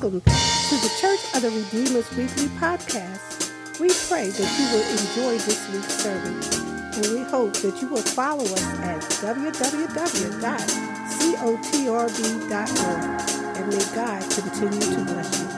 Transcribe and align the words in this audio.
Welcome 0.00 0.20
to 0.22 0.76
the 0.76 0.88
Church 0.98 1.20
of 1.34 1.42
the 1.42 1.50
Redeemers 1.50 2.08
Weekly 2.16 2.46
Podcast. 2.56 3.52
We 3.78 3.90
pray 4.08 4.30
that 4.30 4.58
you 4.58 4.64
will 4.72 4.86
enjoy 4.96 5.36
this 5.44 5.68
week's 5.68 5.92
sermon, 5.92 6.40
and 6.94 7.06
we 7.12 7.20
hope 7.28 7.52
that 7.56 7.82
you 7.82 7.88
will 7.88 8.00
follow 8.00 8.44
us 8.44 8.64
at 8.78 9.02
www.cotrb.org. 9.02 10.36
And 13.56 13.68
may 13.68 13.84
God 13.94 14.22
continue 14.30 14.80
to 14.80 15.04
bless 15.04 15.38
you. 15.38 15.49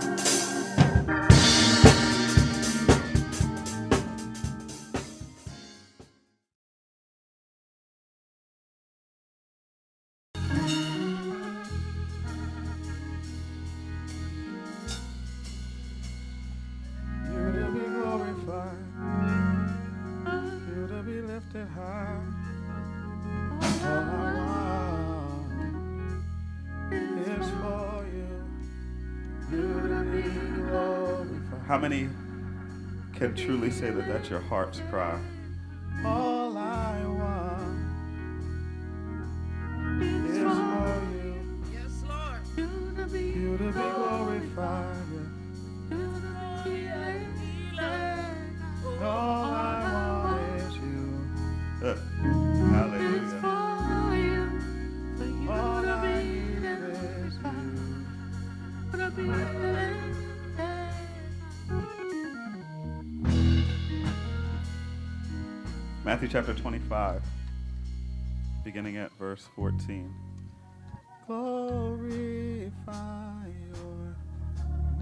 Can 33.32 33.46
truly 33.46 33.70
say 33.70 33.90
that 33.90 34.06
that's 34.06 34.28
your 34.28 34.40
heart's 34.40 34.80
cry? 34.90 35.18
Matthew 66.04 66.28
chapter 66.28 66.52
25, 66.52 67.22
beginning 68.64 68.96
at 68.96 69.12
verse 69.18 69.48
14. 69.54 70.12
Glorify 71.28 72.12
your 73.76 74.16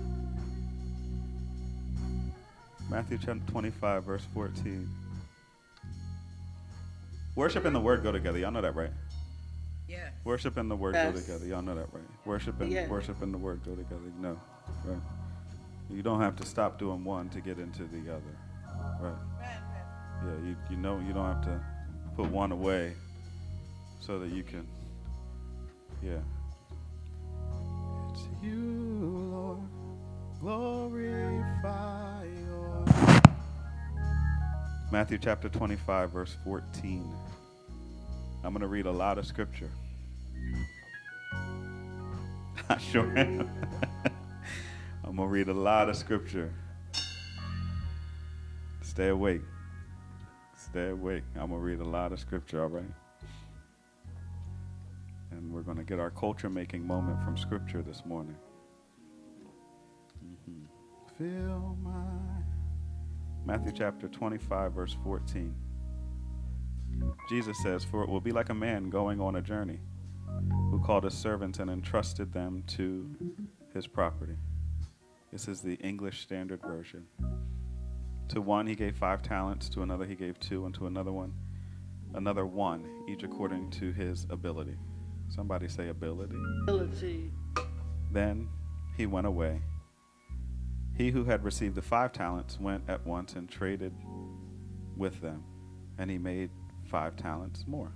Matthew 2.91 3.19
chapter 3.19 3.53
25, 3.53 4.05
verse 4.05 4.27
14. 4.35 4.89
Worship 7.37 7.65
and 7.65 7.77
the 7.77 7.81
word 7.81 8.03
go 8.03 8.11
together. 8.11 8.39
Y'all 8.41 8.51
know 8.51 8.61
that, 8.61 8.75
right? 8.75 8.91
Yes. 9.87 10.11
Worship 10.25 10.57
and 10.57 10.69
the 10.69 10.75
word 10.75 10.97
Yes. 10.97 11.13
go 11.15 11.21
together. 11.21 11.47
Y'all 11.47 11.63
know 11.63 11.77
that, 11.77 11.87
right? 11.93 12.03
Worship 12.25 12.61
and 12.61 12.73
Yeah. 12.73 12.89
worship 12.89 13.23
and 13.23 13.33
the 13.33 13.39
word 13.39 13.61
go 13.65 13.77
together. 13.77 14.11
No, 14.19 14.37
right? 14.85 14.99
You 15.91 16.03
don't 16.03 16.21
have 16.21 16.37
to 16.37 16.47
stop 16.47 16.79
doing 16.79 17.03
one 17.03 17.29
to 17.31 17.41
get 17.41 17.59
into 17.59 17.85
the 17.85 18.13
other, 18.13 18.37
right? 19.01 19.13
Yeah, 20.25 20.33
you 20.47 20.57
you 20.71 20.77
know 20.77 21.01
you 21.07 21.13
don't 21.13 21.27
have 21.27 21.43
to 21.45 21.61
put 22.17 22.31
one 22.31 22.53
away 22.53 22.93
so 24.01 24.19
that 24.19 24.31
you 24.31 24.43
can. 24.43 24.67
Yeah. 26.03 26.19
It's 28.13 28.23
you, 28.43 29.31
Lord. 29.33 29.59
Glorify 30.41 32.25
your. 32.47 32.85
Matthew 34.91 35.19
chapter 35.19 35.49
25, 35.49 36.11
verse 36.11 36.37
14. 36.45 37.13
I'm 38.45 38.53
going 38.53 38.61
to 38.61 38.69
read 38.69 38.87
a 38.87 38.93
lot 38.93 39.19
of 39.19 39.27
scripture. 39.27 39.71
I 42.69 42.79
sure 42.79 43.17
am. 43.17 43.51
I'm 45.09 45.17
going 45.17 45.27
to 45.27 45.33
read 45.33 45.49
a 45.49 45.55
lot 45.55 45.89
of 45.89 45.97
scripture. 45.97 46.53
Stay 48.83 49.09
awake. 49.09 49.41
Stay 50.55 50.91
awake. 50.91 51.23
I'm 51.35 51.49
going 51.49 51.53
to 51.63 51.67
read 51.67 51.81
a 51.81 51.89
lot 51.89 52.13
of 52.13 52.21
scripture, 52.21 52.63
all 52.63 52.69
right? 52.69 52.85
And 55.31 55.51
we're 55.51 55.63
going 55.63 55.79
to 55.79 55.83
get 55.83 55.99
our 55.99 56.11
culture 56.11 56.51
making 56.51 56.87
moment 56.87 57.25
from 57.25 57.39
scripture 57.39 57.81
this 57.81 58.05
morning. 58.05 58.37
Mhm. 60.23 60.67
Fill 61.17 61.79
my. 61.83 62.43
Matthew 63.47 63.73
chapter 63.73 64.09
25, 64.09 64.75
verse 64.75 64.95
14. 65.05 65.55
Jesus 67.31 67.57
says, 67.63 67.83
For 67.83 68.03
it 68.03 68.11
will 68.11 68.21
be 68.21 68.33
like 68.33 68.51
a 68.51 68.55
man 68.55 68.91
going 68.91 69.23
on 69.23 69.37
a 69.37 69.41
journey 69.41 69.81
who 70.71 70.79
called 70.85 71.05
his 71.05 71.15
servants 71.15 71.61
and 71.61 71.71
entrusted 71.71 72.35
them 72.35 72.63
to 72.67 73.17
his 73.73 73.87
property. 73.87 74.37
This 75.31 75.47
is 75.47 75.61
the 75.61 75.75
English 75.75 76.23
Standard 76.23 76.63
Version. 76.63 77.07
To 78.29 78.41
one 78.41 78.67
he 78.67 78.75
gave 78.75 78.97
five 78.97 79.21
talents, 79.21 79.69
to 79.71 79.83
another 79.83 80.07
he 80.07 80.15
gave 80.15 80.41
two, 80.41 80.65
and 80.65 80.75
to 80.77 80.87
another 80.87 81.13
one 81.13 81.35
another 82.15 82.47
one, 82.47 83.05
each 83.07 83.23
according 83.23 83.71
to 83.73 83.93
his 83.93 84.27
ability. 84.31 84.77
Somebody 85.29 85.69
say 85.69 85.89
ability. 85.89 86.39
Ability. 86.63 87.31
Then 88.11 88.49
he 88.97 89.05
went 89.05 89.27
away. 89.27 89.61
He 90.97 91.11
who 91.11 91.25
had 91.25 91.45
received 91.45 91.75
the 91.75 91.83
five 91.83 92.13
talents 92.13 92.59
went 92.59 92.89
at 92.89 93.07
once 93.07 93.35
and 93.35 93.51
traded 93.51 93.93
with 94.97 95.21
them, 95.21 95.45
and 95.99 96.11
he 96.11 96.17
made 96.17 96.49
five 96.87 97.17
talents 97.17 97.65
more. 97.67 97.93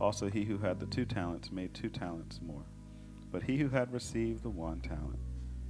Also, 0.00 0.30
he 0.30 0.44
who 0.44 0.56
had 0.56 0.80
the 0.80 0.86
two 0.86 1.04
talents 1.04 1.52
made 1.52 1.74
two 1.74 1.90
talents 1.90 2.40
more. 2.42 2.64
But 3.30 3.42
he 3.42 3.58
who 3.58 3.68
had 3.68 3.92
received 3.92 4.42
the 4.42 4.50
one 4.50 4.80
talent 4.80 5.18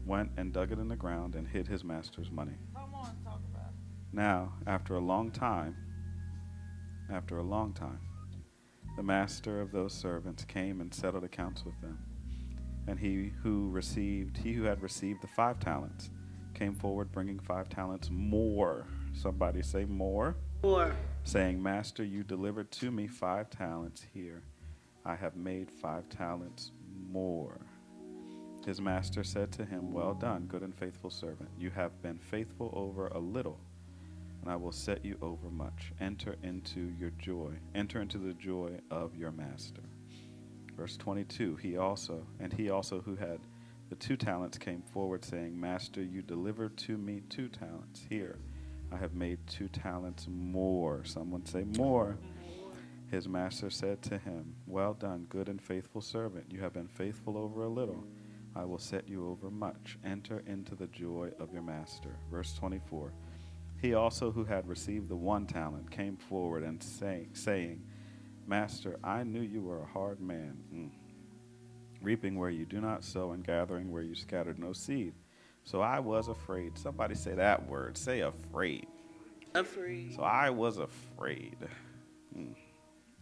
went 0.07 0.31
and 0.37 0.53
dug 0.53 0.73
it 0.73 0.79
in 0.79 0.89
the 0.89 0.97
ground 0.97 1.35
and 1.35 1.47
hid 1.47 1.67
his 1.67 1.85
master's 1.85 2.31
money. 2.31 2.57
Come 2.75 2.95
on, 2.95 3.17
talk 3.25 3.41
about 3.53 3.69
it. 3.69 3.75
Now, 4.13 4.53
after 4.67 4.95
a 4.97 5.01
long 5.01 5.31
time, 5.31 5.77
after 7.11 7.39
a 7.39 7.43
long 7.43 7.73
time, 7.73 8.01
the 8.97 9.03
master 9.03 9.61
of 9.61 9.73
those 9.73 9.93
servants 9.93 10.45
came 10.45 10.81
and 10.81 10.95
settled 10.95 11.25
accounts 11.25 11.65
with 11.65 11.79
them. 11.81 11.99
And 12.87 12.99
he 12.99 13.33
who 13.43 13.69
received, 13.71 14.39
he 14.39 14.53
who 14.53 14.63
had 14.63 14.81
received 14.81 15.23
the 15.23 15.27
five 15.27 15.59
talents, 15.59 16.11
came 16.55 16.75
forward 16.75 17.13
bringing 17.13 17.39
five 17.39 17.69
talents 17.69 18.09
more. 18.11 18.87
Somebody 19.13 19.63
say 19.63 19.85
more. 19.85 20.37
More. 20.63 20.95
Saying, 21.25 21.63
Master, 21.63 22.05
you 22.05 22.23
delivered 22.23 22.71
to 22.73 22.91
me 22.91 23.07
five 23.07 23.51
talents 23.51 24.07
here. 24.15 24.43
I 25.05 25.17
have 25.17 25.37
made 25.37 25.71
five 25.71 26.09
talents 26.09 26.71
more. 27.11 27.61
His 28.67 28.81
master 28.81 29.23
said 29.23 29.53
to 29.53 29.65
him, 29.65 29.93
Well 29.93 30.13
done, 30.13 30.47
good 30.47 30.63
and 30.63 30.75
faithful 30.75 31.09
servant. 31.09 31.49
You 31.57 31.71
have 31.71 32.03
been 32.03 32.19
faithful 32.19 32.73
over 32.75 33.07
a 33.07 33.19
little, 33.19 33.61
and 34.43 34.51
I 34.51 34.57
will 34.57 34.73
set 34.73 35.05
you 35.05 35.17
over 35.23 35.51
much. 35.51 35.93
Enter 36.01 36.35
into 36.43 36.93
your 36.99 37.11
joy. 37.11 37.53
Enter 37.77 38.01
into 38.01 38.19
the 38.19 38.35
joy 38.35 38.81
of 38.91 39.15
your 39.15 39.31
master. 39.31 39.83
Verse 40.77 40.97
22 40.97 41.55
He 41.55 41.77
also, 41.77 42.27
and 42.41 42.53
he 42.53 42.69
also 42.69 43.01
who 43.01 43.15
had 43.15 43.39
the 43.89 43.95
two 43.95 44.17
talents 44.17 44.59
came 44.59 44.83
forward, 44.83 45.25
saying, 45.25 45.59
Master, 45.59 46.03
you 46.03 46.21
delivered 46.21 46.77
to 46.79 46.99
me 46.99 47.23
two 47.29 47.49
talents. 47.49 48.05
Here, 48.09 48.37
I 48.91 48.97
have 48.97 49.15
made 49.15 49.39
two 49.47 49.69
talents 49.69 50.27
more. 50.29 51.05
Someone 51.05 51.47
say, 51.47 51.63
More. 51.77 52.19
His 53.13 53.29
master 53.29 53.71
said 53.71 54.03
to 54.03 54.19
him, 54.19 54.57
Well 54.67 54.95
done, 54.95 55.27
good 55.29 55.49
and 55.49 55.63
faithful 55.63 56.01
servant. 56.01 56.47
You 56.51 56.59
have 56.63 56.73
been 56.73 56.89
faithful 56.89 57.39
over 57.39 57.63
a 57.63 57.69
little. 57.69 58.03
I 58.57 58.65
will 58.65 58.79
set 58.79 59.09
you 59.09 59.29
over 59.29 59.51
much. 59.51 59.99
Enter 60.05 60.43
into 60.47 60.75
the 60.75 60.87
joy 60.87 61.31
of 61.39 61.53
your 61.53 61.63
master. 61.63 62.17
Verse 62.31 62.55
24. 62.55 63.13
He 63.83 63.93
also, 63.93 64.33
who 64.33 64.45
had 64.45 64.67
received 64.67 65.11
the 65.11 65.17
one 65.17 65.47
talent, 65.47 65.91
came 65.91 66.17
forward 66.17 66.63
and 66.63 66.83
say, 66.83 67.29
saying, 67.35 67.83
Master, 68.47 68.99
I 69.05 69.25
knew 69.25 69.43
you 69.43 69.61
were 69.61 69.83
a 69.83 69.87
hard 69.87 70.21
man, 70.21 70.57
mm, 70.73 70.91
reaping 72.01 72.39
where 72.39 72.49
you 72.49 72.65
do 72.65 72.81
not 72.81 73.05
sow 73.05 73.33
and 73.33 73.45
gathering 73.45 73.91
where 73.91 74.03
you 74.03 74.15
scattered 74.15 74.59
no 74.59 74.73
seed. 74.73 75.13
So 75.65 75.81
I 75.81 75.99
was 75.99 76.29
afraid. 76.29 76.79
Somebody 76.79 77.17
say 77.17 77.35
that 77.35 77.69
word. 77.69 77.99
Say 77.99 78.21
afraid. 78.21 78.87
afraid. 79.55 80.15
So 80.15 80.23
I 80.23 80.49
was 80.49 80.79
afraid. 80.79 81.57
Mm. 82.35 82.55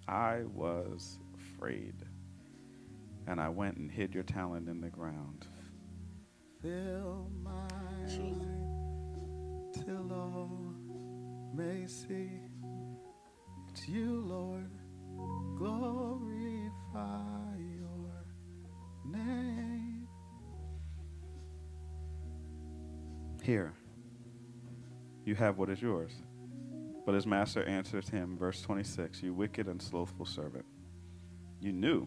I 0.07 0.43
was 0.55 1.19
afraid 1.35 1.95
and 3.27 3.41
I 3.41 3.49
went 3.49 3.77
and 3.77 3.91
hid 3.91 4.15
your 4.15 4.23
talent 4.23 4.69
in 4.69 4.81
the 4.81 4.91
ground. 4.91 5.47
Fill 6.61 7.31
my 7.43 7.51
heart 7.51 8.11
till 9.75 10.13
all 10.13 10.75
may 11.55 11.87
see 11.87 12.31
it's 13.75 13.89
you, 13.89 14.23
Lord. 14.25 14.71
Glorify 15.59 16.71
your 17.59 18.25
name. 19.05 20.07
Here, 23.43 23.75
you 25.25 25.35
have 25.35 25.59
what 25.59 25.71
is 25.71 25.83
yours. 25.83 26.13
But 27.05 27.17
his 27.17 27.27
master 27.27 27.65
answered 27.65 28.09
him, 28.09 28.39
verse 28.39 28.63
26 28.63 29.25
You 29.25 29.35
wicked 29.35 29.67
and 29.67 29.83
slothful 29.83 30.25
servant, 30.25 30.67
you 31.61 31.73
knew 31.73 32.07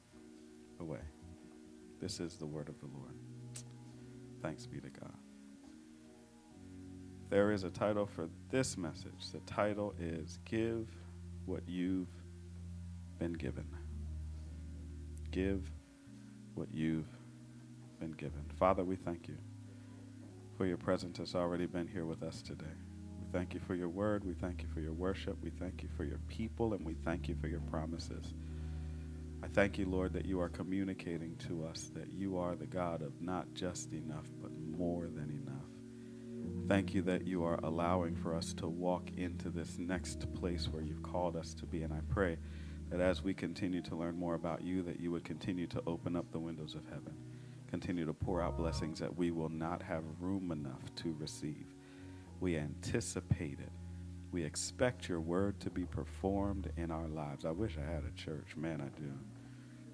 away. 0.81 0.99
This 2.01 2.19
is 2.19 2.35
the 2.35 2.45
word 2.45 2.67
of 2.67 2.79
the 2.79 2.87
Lord. 2.87 3.13
Thanks 4.41 4.65
be 4.65 4.81
to 4.81 4.89
God. 4.89 5.13
There 7.29 7.51
is 7.51 7.63
a 7.63 7.69
title 7.69 8.05
for 8.05 8.27
this 8.49 8.77
message. 8.77 9.31
The 9.31 9.39
title 9.41 9.93
is 9.99 10.39
Give 10.43 10.89
What 11.45 11.61
You've 11.65 12.09
Been 13.19 13.33
Given. 13.33 13.67
Give 15.31 15.71
what 16.55 16.67
you've 16.73 17.07
been 18.01 18.11
given. 18.11 18.41
Father, 18.59 18.83
we 18.83 18.97
thank 18.97 19.29
you 19.29 19.37
for 20.57 20.65
your 20.65 20.77
presence 20.77 21.19
that's 21.19 21.35
already 21.35 21.67
been 21.67 21.87
here 21.87 22.05
with 22.05 22.21
us 22.21 22.41
today. 22.41 22.65
We 23.19 23.27
thank 23.31 23.53
you 23.53 23.61
for 23.65 23.75
your 23.75 23.87
word. 23.87 24.25
We 24.25 24.33
thank 24.33 24.61
you 24.61 24.67
for 24.73 24.81
your 24.81 24.91
worship. 24.91 25.37
We 25.41 25.51
thank 25.51 25.81
you 25.83 25.89
for 25.95 26.03
your 26.03 26.19
people, 26.27 26.73
and 26.73 26.85
we 26.85 26.95
thank 27.05 27.29
you 27.29 27.35
for 27.39 27.47
your 27.47 27.61
promises. 27.61 28.33
I 29.43 29.47
thank 29.47 29.77
you, 29.77 29.85
Lord, 29.85 30.13
that 30.13 30.25
you 30.25 30.39
are 30.39 30.49
communicating 30.49 31.35
to 31.47 31.65
us 31.65 31.91
that 31.95 32.11
you 32.11 32.37
are 32.37 32.55
the 32.55 32.67
God 32.67 33.01
of 33.01 33.21
not 33.21 33.53
just 33.53 33.91
enough, 33.91 34.27
but 34.41 34.51
more 34.77 35.05
than 35.07 35.29
enough. 35.29 36.67
Thank 36.67 36.93
you 36.93 37.01
that 37.03 37.27
you 37.27 37.43
are 37.43 37.59
allowing 37.63 38.15
for 38.15 38.35
us 38.35 38.53
to 38.55 38.67
walk 38.67 39.09
into 39.17 39.49
this 39.49 39.77
next 39.77 40.31
place 40.33 40.67
where 40.69 40.81
you've 40.81 41.03
called 41.03 41.35
us 41.35 41.53
to 41.55 41.65
be. 41.65 41.83
And 41.83 41.93
I 41.93 41.99
pray 42.09 42.37
that 42.89 43.01
as 43.01 43.23
we 43.23 43.33
continue 43.33 43.81
to 43.81 43.95
learn 43.95 44.17
more 44.17 44.35
about 44.35 44.61
you, 44.61 44.83
that 44.83 44.99
you 44.99 45.11
would 45.11 45.23
continue 45.23 45.67
to 45.67 45.81
open 45.87 46.15
up 46.15 46.31
the 46.31 46.39
windows 46.39 46.75
of 46.75 46.85
heaven, 46.85 47.15
continue 47.69 48.05
to 48.05 48.13
pour 48.13 48.41
out 48.41 48.57
blessings 48.57 48.99
that 48.99 49.17
we 49.17 49.31
will 49.31 49.49
not 49.49 49.81
have 49.81 50.03
room 50.19 50.51
enough 50.51 50.93
to 50.97 51.15
receive. 51.19 51.65
We 52.39 52.57
anticipate 52.57 53.59
it. 53.59 53.71
We 54.31 54.43
expect 54.43 55.09
your 55.09 55.19
word 55.19 55.59
to 55.59 55.69
be 55.69 55.85
performed 55.85 56.71
in 56.77 56.89
our 56.89 57.07
lives. 57.07 57.43
I 57.45 57.51
wish 57.51 57.77
I 57.77 57.91
had 57.91 58.03
a 58.05 58.11
church. 58.17 58.55
Man, 58.55 58.79
I 58.81 58.99
do. 58.99 59.11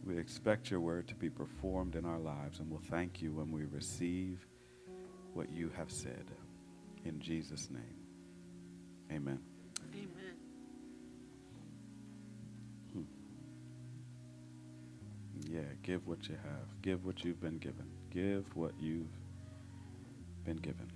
We 0.05 0.17
expect 0.17 0.69
your 0.71 0.79
word 0.79 1.07
to 1.09 1.15
be 1.15 1.29
performed 1.29 1.95
in 1.95 2.05
our 2.05 2.19
lives, 2.19 2.59
and 2.59 2.69
we'll 2.69 2.79
thank 2.89 3.21
you 3.21 3.33
when 3.33 3.51
we 3.51 3.65
receive 3.65 4.45
what 5.33 5.51
you 5.51 5.69
have 5.75 5.91
said. 5.91 6.31
In 7.03 7.19
Jesus' 7.19 7.69
name, 7.69 7.81
amen. 9.11 9.39
Amen. 9.93 10.35
Hmm. 12.93 13.01
Yeah, 15.49 15.61
give 15.83 16.07
what 16.07 16.29
you 16.29 16.35
have. 16.35 16.81
Give 16.81 17.03
what 17.05 17.25
you've 17.25 17.41
been 17.41 17.57
given. 17.57 17.85
Give 18.11 18.45
what 18.55 18.73
you've 18.79 19.07
been 20.45 20.57
given. 20.57 20.89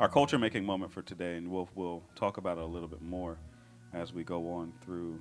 Our 0.00 0.08
culture 0.08 0.38
making 0.38 0.64
moment 0.64 0.92
for 0.92 1.02
today, 1.02 1.36
and 1.36 1.50
we'll, 1.50 1.68
we'll 1.74 2.04
talk 2.14 2.36
about 2.36 2.56
it 2.56 2.62
a 2.62 2.66
little 2.66 2.86
bit 2.86 3.02
more 3.02 3.36
as 3.92 4.14
we 4.14 4.22
go 4.22 4.52
on 4.52 4.72
through 4.80 5.18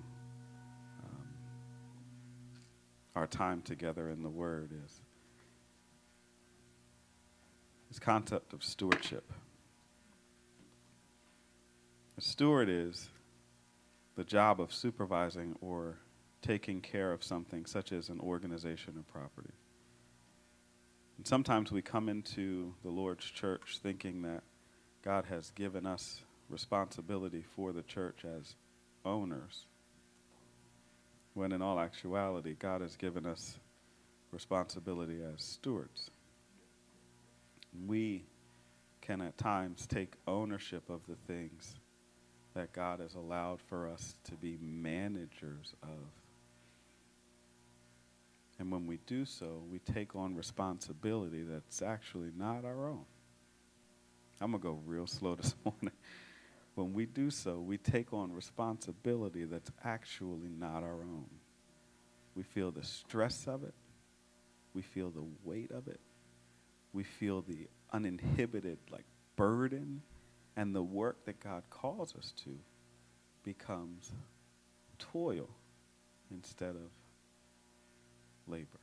um, 1.03 1.27
our 3.15 3.25
time 3.25 3.63
together 3.63 4.11
in 4.11 4.21
the 4.21 4.29
Word, 4.29 4.69
is 4.85 5.01
this 7.89 7.97
concept 7.97 8.53
of 8.53 8.63
stewardship. 8.63 9.33
A 12.19 12.21
steward 12.21 12.69
is 12.69 13.09
the 14.15 14.23
job 14.23 14.61
of 14.61 14.71
supervising 14.71 15.55
or 15.59 15.97
taking 16.43 16.81
care 16.81 17.11
of 17.13 17.23
something, 17.23 17.65
such 17.65 17.91
as 17.91 18.09
an 18.09 18.19
organization 18.19 18.93
or 18.95 19.01
property. 19.11 19.55
And 21.17 21.25
sometimes 21.25 21.71
we 21.71 21.81
come 21.81 22.09
into 22.09 22.75
the 22.83 22.91
Lord's 22.91 23.25
church 23.25 23.79
thinking 23.81 24.21
that 24.21 24.43
God 25.03 25.25
has 25.25 25.51
given 25.51 25.85
us 25.85 26.21
responsibility 26.49 27.43
for 27.55 27.71
the 27.71 27.83
church 27.83 28.25
as 28.25 28.55
owners, 29.05 29.65
when 31.33 31.51
in 31.51 31.61
all 31.61 31.79
actuality, 31.79 32.55
God 32.57 32.81
has 32.81 32.95
given 32.95 33.25
us 33.25 33.59
responsibility 34.31 35.19
as 35.21 35.43
stewards. 35.43 36.11
We 37.85 38.25
can 39.01 39.21
at 39.21 39.37
times 39.37 39.85
take 39.87 40.13
ownership 40.27 40.89
of 40.89 41.01
the 41.07 41.15
things 41.31 41.75
that 42.55 42.73
God 42.73 42.99
has 42.99 43.13
allowed 43.13 43.61
for 43.61 43.87
us 43.87 44.15
to 44.25 44.33
be 44.33 44.57
managers 44.59 45.73
of. 45.83 46.11
And 48.59 48.71
when 48.71 48.87
we 48.87 48.97
do 49.05 49.25
so, 49.25 49.61
we 49.71 49.79
take 49.79 50.15
on 50.15 50.35
responsibility 50.35 51.43
that's 51.43 51.83
actually 51.83 52.31
not 52.35 52.65
our 52.65 52.89
own. 52.89 53.05
I'm 54.39 54.51
going 54.51 54.61
to 54.61 54.67
go 54.67 54.79
real 54.85 55.07
slow 55.07 55.35
this 55.41 55.55
morning. 55.63 55.91
when 56.75 56.93
we 56.93 57.05
do 57.05 57.29
so, 57.29 57.59
we 57.59 57.77
take 57.77 58.13
on 58.13 58.31
responsibility 58.31 59.45
that's 59.45 59.71
actually 59.83 60.49
not 60.49 60.83
our 60.83 61.01
own. 61.01 61.29
We 62.35 62.43
feel 62.43 62.71
the 62.71 62.83
stress 62.83 63.47
of 63.47 63.63
it, 63.63 63.73
we 64.73 64.83
feel 64.83 65.09
the 65.09 65.25
weight 65.43 65.71
of 65.71 65.87
it, 65.87 65.99
we 66.93 67.03
feel 67.03 67.41
the 67.41 67.67
uninhibited 67.91 68.77
like 68.91 69.05
burden 69.35 70.03
and 70.55 70.75
the 70.75 70.83
work 70.83 71.25
that 71.25 71.39
God 71.39 71.63
calls 71.69 72.15
us 72.15 72.33
to 72.43 72.59
becomes 73.43 74.11
toil 74.99 75.49
instead 76.31 76.75
of 76.75 76.91
labor. 78.47 78.79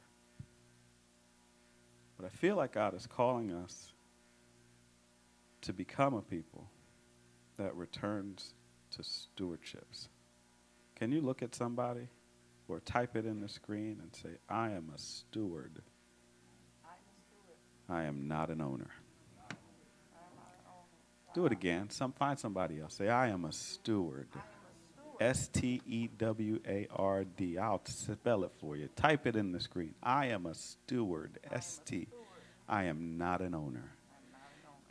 But 2.16 2.26
I 2.26 2.28
feel 2.30 2.56
like 2.56 2.72
God 2.72 2.94
is 2.94 3.06
calling 3.06 3.52
us 3.52 3.93
to 5.64 5.72
become 5.72 6.14
a 6.14 6.22
people 6.22 6.68
that 7.56 7.74
returns 7.74 8.54
to 8.90 9.02
stewardships. 9.02 10.08
Can 10.94 11.10
you 11.10 11.20
look 11.20 11.42
at 11.42 11.54
somebody 11.54 12.08
or 12.68 12.80
type 12.80 13.16
it 13.16 13.24
in 13.24 13.40
the 13.40 13.48
screen 13.48 13.98
and 14.02 14.14
say, 14.14 14.38
I 14.48 14.70
am 14.70 14.90
a 14.94 14.98
steward? 14.98 15.82
I 17.88 18.04
am 18.04 18.28
not 18.28 18.50
an 18.50 18.60
owner. 18.60 18.90
Do 21.34 21.46
it 21.46 21.52
again. 21.52 21.90
Some 21.90 22.12
find 22.12 22.38
somebody 22.38 22.80
else. 22.80 22.94
Say, 22.94 23.08
I 23.08 23.28
am 23.28 23.44
a 23.44 23.52
steward. 23.52 24.28
S 25.20 25.48
T 25.48 25.80
E 25.86 26.08
W 26.18 26.60
A 26.66 26.86
R 26.94 27.24
D. 27.24 27.58
I'll 27.58 27.82
spell 27.84 28.44
it 28.44 28.52
for 28.58 28.76
you. 28.76 28.88
Type 28.96 29.26
it 29.26 29.34
in 29.34 29.52
the 29.52 29.60
screen. 29.60 29.94
I 30.02 30.26
am 30.26 30.46
a 30.46 30.54
steward. 30.54 31.38
S 31.50 31.80
T. 31.84 32.08
I 32.68 32.84
am 32.84 33.16
not 33.18 33.40
an 33.40 33.54
owner. 33.54 33.93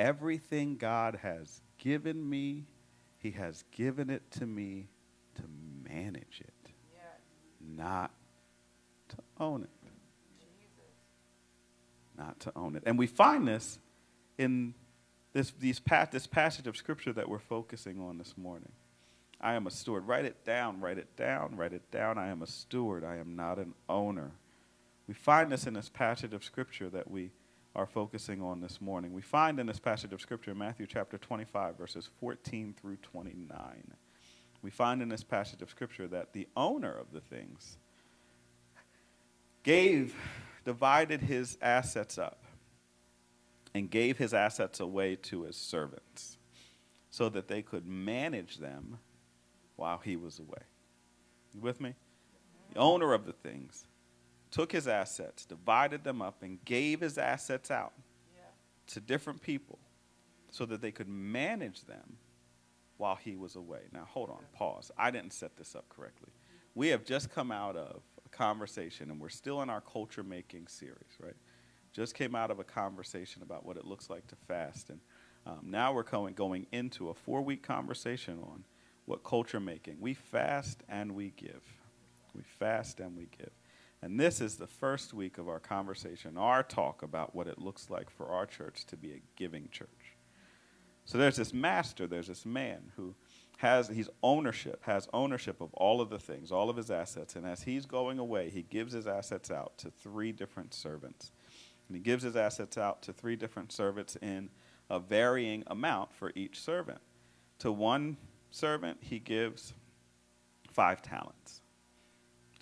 Everything 0.03 0.75
God 0.75 1.19
has 1.21 1.61
given 1.77 2.29
me, 2.29 2.65
He 3.19 3.31
has 3.31 3.63
given 3.71 4.09
it 4.09 4.21
to 4.31 4.45
me 4.45 4.89
to 5.35 5.43
manage 5.89 6.41
it, 6.41 6.73
not 7.61 8.11
to 9.07 9.15
own 9.39 9.63
it. 9.63 9.69
Not 12.17 12.37
to 12.41 12.51
own 12.53 12.75
it. 12.75 12.83
And 12.85 12.99
we 12.99 13.07
find 13.07 13.47
this 13.47 13.79
in 14.37 14.73
this, 15.31 15.53
these 15.57 15.79
this 16.11 16.27
passage 16.27 16.67
of 16.67 16.75
scripture 16.75 17.13
that 17.13 17.29
we're 17.29 17.39
focusing 17.39 18.01
on 18.01 18.17
this 18.17 18.33
morning. 18.37 18.73
I 19.39 19.53
am 19.53 19.67
a 19.67 19.71
steward. 19.71 20.05
Write 20.05 20.25
it 20.25 20.43
down, 20.43 20.81
write 20.81 20.97
it 20.97 21.15
down, 21.15 21.55
write 21.55 21.71
it 21.71 21.89
down. 21.91 22.17
I 22.17 22.27
am 22.27 22.41
a 22.41 22.47
steward. 22.47 23.05
I 23.05 23.15
am 23.19 23.37
not 23.37 23.57
an 23.57 23.73
owner. 23.87 24.31
We 25.07 25.13
find 25.13 25.49
this 25.49 25.65
in 25.65 25.75
this 25.75 25.87
passage 25.87 26.33
of 26.33 26.43
scripture 26.43 26.89
that 26.89 27.09
we 27.09 27.31
are 27.75 27.85
focusing 27.85 28.41
on 28.41 28.61
this 28.61 28.79
morning. 28.79 29.13
We 29.13 29.21
find 29.21 29.59
in 29.59 29.65
this 29.65 29.79
passage 29.79 30.13
of 30.13 30.21
scripture, 30.21 30.51
in 30.51 30.57
Matthew 30.57 30.85
chapter 30.85 31.17
25, 31.17 31.77
verses 31.77 32.09
14 32.19 32.75
through 32.79 32.97
29. 32.97 33.57
We 34.61 34.69
find 34.69 35.01
in 35.01 35.09
this 35.09 35.23
passage 35.23 35.61
of 35.61 35.69
scripture 35.69 36.07
that 36.07 36.33
the 36.33 36.47
owner 36.55 36.91
of 36.91 37.11
the 37.11 37.19
things 37.19 37.77
gave, 39.63 40.15
divided 40.65 41.21
his 41.21 41.57
assets 41.61 42.17
up 42.17 42.43
and 43.73 43.89
gave 43.89 44.17
his 44.17 44.33
assets 44.33 44.79
away 44.79 45.15
to 45.15 45.43
his 45.43 45.55
servants 45.55 46.37
so 47.09 47.29
that 47.29 47.47
they 47.47 47.61
could 47.61 47.87
manage 47.87 48.57
them 48.57 48.99
while 49.75 49.99
he 50.03 50.15
was 50.15 50.39
away. 50.39 50.61
You 51.53 51.61
with 51.61 51.81
me? 51.81 51.95
The 52.73 52.79
owner 52.79 53.13
of 53.13 53.25
the 53.25 53.33
things 53.33 53.87
took 54.53 54.71
his 54.71 54.87
assets, 54.87 55.45
divided 55.45 56.03
them 56.03 56.21
up, 56.21 56.43
and 56.43 56.63
gave 56.63 57.01
his 57.01 57.17
assets 57.17 57.71
out 57.71 57.93
to 58.85 58.99
different 58.99 59.41
people 59.41 59.79
so 60.51 60.63
that 60.65 60.79
they 60.79 60.91
could 60.91 61.07
manage 61.09 61.81
them 61.85 62.17
while 62.97 63.15
he 63.15 63.35
was 63.35 63.55
away. 63.55 63.79
Now, 63.91 64.07
hold 64.07 64.29
on, 64.29 64.41
pause. 64.53 64.91
I 64.95 65.09
didn't 65.09 65.33
set 65.33 65.57
this 65.57 65.75
up 65.75 65.89
correctly. 65.89 66.29
We 66.75 66.89
have 66.89 67.03
just 67.03 67.31
come 67.33 67.51
out 67.51 67.75
of 67.75 68.03
a 68.23 68.29
conversation, 68.29 69.09
and 69.09 69.19
we're 69.19 69.29
still 69.29 69.63
in 69.63 69.71
our 69.71 69.81
culture 69.81 70.21
making 70.21 70.67
series, 70.67 71.17
right? 71.19 71.35
Just 71.91 72.13
came 72.13 72.35
out 72.35 72.51
of 72.51 72.59
a 72.59 72.63
conversation 72.63 73.41
about 73.41 73.65
what 73.65 73.75
it 73.75 73.85
looks 73.85 74.07
like 74.07 74.27
to 74.27 74.35
fast. 74.47 74.91
And 74.91 74.99
um, 75.47 75.61
now 75.63 75.93
we're 75.93 76.03
going, 76.03 76.35
going 76.35 76.67
into 76.71 77.09
a 77.09 77.13
four 77.15 77.41
week 77.41 77.63
conversation 77.63 78.37
on 78.43 78.65
what 79.05 79.23
culture 79.23 79.59
making. 79.59 79.97
We 79.99 80.13
fast 80.13 80.83
and 80.87 81.13
we 81.13 81.33
give. 81.35 81.63
We 82.35 82.43
fast 82.43 82.99
and 82.99 83.17
we 83.17 83.27
give. 83.35 83.51
And 84.03 84.19
this 84.19 84.41
is 84.41 84.57
the 84.57 84.67
first 84.67 85.13
week 85.13 85.37
of 85.37 85.47
our 85.47 85.61
conversation, 85.61 86.37
our 86.37 86.61
talk 86.61 87.03
about 87.03 87.33
what 87.33 87.47
it 87.47 87.57
looks 87.57 87.89
like 87.89 88.09
for 88.09 88.27
our 88.27 88.45
church 88.45 88.85
to 88.87 88.97
be 88.97 89.13
a 89.13 89.21
giving 89.37 89.69
church. 89.71 90.17
So 91.05 91.17
there's 91.17 91.37
this 91.37 91.53
master, 91.53 92.05
there's 92.05 92.27
this 92.27 92.45
man 92.45 92.91
who 92.97 93.15
has 93.59 93.87
he's 93.87 94.09
ownership, 94.21 94.83
has 94.83 95.07
ownership 95.13 95.61
of 95.61 95.73
all 95.75 96.01
of 96.01 96.09
the 96.09 96.19
things, 96.19 96.51
all 96.51 96.69
of 96.69 96.75
his 96.75 96.91
assets, 96.91 97.37
and 97.37 97.45
as 97.45 97.63
he's 97.63 97.85
going 97.85 98.19
away, 98.19 98.49
he 98.49 98.63
gives 98.63 98.91
his 98.91 99.07
assets 99.07 99.49
out 99.49 99.77
to 99.77 99.89
three 99.89 100.33
different 100.33 100.73
servants. 100.73 101.31
And 101.87 101.95
he 101.95 102.03
gives 102.03 102.23
his 102.23 102.35
assets 102.35 102.77
out 102.77 103.03
to 103.03 103.13
three 103.13 103.37
different 103.37 103.71
servants 103.71 104.17
in 104.21 104.49
a 104.89 104.99
varying 104.99 105.63
amount 105.67 106.13
for 106.13 106.33
each 106.35 106.59
servant. 106.59 106.99
To 107.59 107.71
one 107.71 108.17
servant, 108.51 108.97
he 108.99 109.19
gives 109.19 109.73
five 110.73 111.01
talents. 111.01 111.61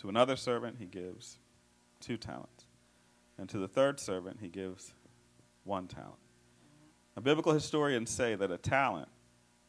To 0.02 0.10
another 0.10 0.36
servant, 0.36 0.78
he 0.80 0.88
gives 0.88 1.38
two 2.00 2.18
talents. 2.18 2.66
And 3.38 3.48
to 3.50 3.60
the 3.60 3.68
third 3.68 4.00
servant, 4.00 4.40
he 4.42 4.48
gives 4.48 4.96
one 5.64 5.86
talent. 5.86 6.18
Now, 7.16 7.22
biblical 7.22 7.54
historians 7.54 8.10
say 8.10 8.34
that 8.34 8.50
a 8.50 8.58
talent 8.58 9.10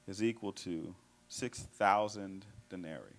is 0.08 0.22
equal 0.22 0.52
to 0.52 0.94
6,000 1.28 2.46
denarii. 2.70 3.12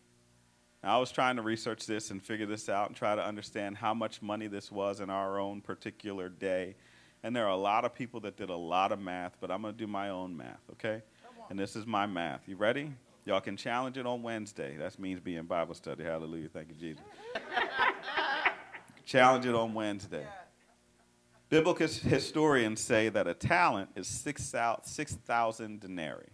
Now, 0.83 0.97
I 0.97 0.99
was 0.99 1.11
trying 1.11 1.35
to 1.35 1.43
research 1.43 1.85
this 1.85 2.09
and 2.09 2.19
figure 2.19 2.47
this 2.47 2.67
out 2.67 2.87
and 2.87 2.95
try 2.95 3.13
to 3.15 3.23
understand 3.23 3.77
how 3.77 3.93
much 3.93 4.23
money 4.23 4.47
this 4.47 4.71
was 4.71 4.99
in 4.99 5.11
our 5.11 5.39
own 5.39 5.61
particular 5.61 6.29
day. 6.29 6.75
And 7.21 7.35
there 7.35 7.45
are 7.45 7.51
a 7.51 7.55
lot 7.55 7.85
of 7.85 7.93
people 7.93 8.21
that 8.21 8.37
did 8.37 8.49
a 8.49 8.55
lot 8.55 8.91
of 8.91 8.99
math, 8.99 9.37
but 9.39 9.51
I'm 9.51 9.61
going 9.61 9.75
to 9.75 9.77
do 9.77 9.85
my 9.85 10.09
own 10.09 10.35
math, 10.35 10.63
okay? 10.71 11.03
And 11.51 11.59
this 11.59 11.75
is 11.75 11.85
my 11.85 12.07
math. 12.07 12.47
You 12.47 12.55
ready? 12.55 12.91
Y'all 13.25 13.39
can 13.39 13.55
challenge 13.55 13.97
it 13.97 14.05
on 14.05 14.21
Wednesday. 14.21 14.75
That 14.77 14.99
means 14.99 15.19
being 15.21 15.43
Bible 15.43 15.73
study. 15.75 16.03
Hallelujah. 16.03 16.49
Thank 16.49 16.69
you, 16.69 16.75
Jesus. 16.75 17.03
challenge 19.05 19.45
it 19.45 19.55
on 19.55 19.73
Wednesday. 19.73 20.25
Biblical 21.49 21.87
historians 21.87 22.81
say 22.81 23.09
that 23.09 23.27
a 23.27 23.33
talent 23.33 23.91
is 23.95 24.07
6,000 24.07 25.79
denarii. 25.79 26.29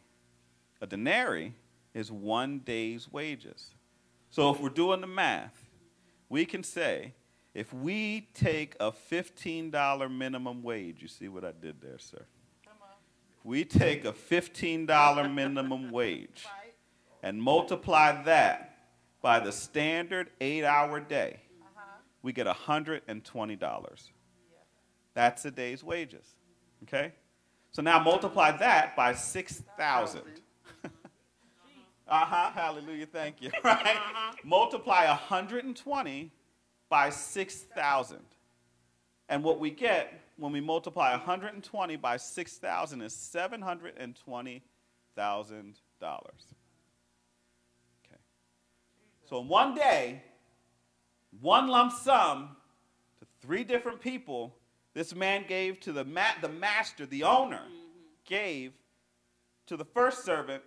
A 0.81 0.87
denarii 0.87 1.53
is 1.93 2.11
one 2.11 2.59
day's 2.59 3.11
wages. 3.11 3.75
So 4.31 4.49
if 4.51 4.59
we're 4.59 4.69
doing 4.69 5.01
the 5.01 5.07
math, 5.07 5.69
we 6.29 6.45
can 6.45 6.63
say 6.63 7.13
if 7.53 7.73
we 7.73 8.29
take 8.33 8.75
a 8.79 8.91
$15 8.91 10.15
minimum 10.15 10.63
wage, 10.63 11.01
you 11.01 11.07
see 11.07 11.27
what 11.27 11.43
I 11.43 11.51
did 11.51 11.81
there, 11.81 11.97
sir? 11.99 12.25
If 12.63 13.45
we 13.45 13.65
take 13.65 14.05
a 14.05 14.13
$15 14.13 15.33
minimum 15.33 15.91
wage 15.91 16.45
and 17.23 17.41
multiply 17.41 18.23
that 18.23 18.77
by 19.21 19.39
the 19.39 19.51
standard 19.51 20.29
eight 20.39 20.63
hour 20.63 20.99
day, 20.99 21.39
we 22.21 22.33
get 22.33 22.47
$120. 22.47 24.09
That's 25.13 25.45
a 25.45 25.51
day's 25.51 25.83
wages. 25.83 26.35
Okay? 26.83 27.13
So 27.71 27.81
now 27.81 27.99
multiply 27.99 28.51
that 28.57 28.95
by 28.95 29.13
6,000. 29.13 30.21
uh 30.85 30.89
huh. 32.07 32.51
Hallelujah. 32.51 33.05
Thank 33.05 33.41
you. 33.41 33.51
Right? 33.63 33.97
Multiply 34.43 35.07
120 35.07 36.31
by 36.89 37.09
6,000. 37.09 38.19
And 39.29 39.43
what 39.43 39.59
we 39.59 39.69
get 39.69 40.21
when 40.37 40.51
we 40.51 40.61
multiply 40.61 41.11
120 41.11 41.95
by 41.97 42.17
6,000 42.17 43.01
is 43.01 43.13
$720,000. 43.13 44.61
So 49.29 49.39
in 49.41 49.47
one 49.47 49.75
day, 49.75 50.23
one 51.39 51.67
lump 51.67 51.93
sum 51.93 52.55
to 53.19 53.27
three 53.41 53.63
different 53.63 54.01
people, 54.01 54.55
this 54.95 55.13
man 55.13 55.45
gave 55.47 55.79
to 55.81 55.91
the, 55.91 56.03
ma- 56.03 56.33
the 56.41 56.49
master, 56.49 57.05
the 57.05 57.21
owner, 57.23 57.57
mm-hmm. 57.57 57.75
gave 58.25 58.73
to 59.67 59.77
the 59.77 59.85
first 59.85 60.25
servant 60.25 60.63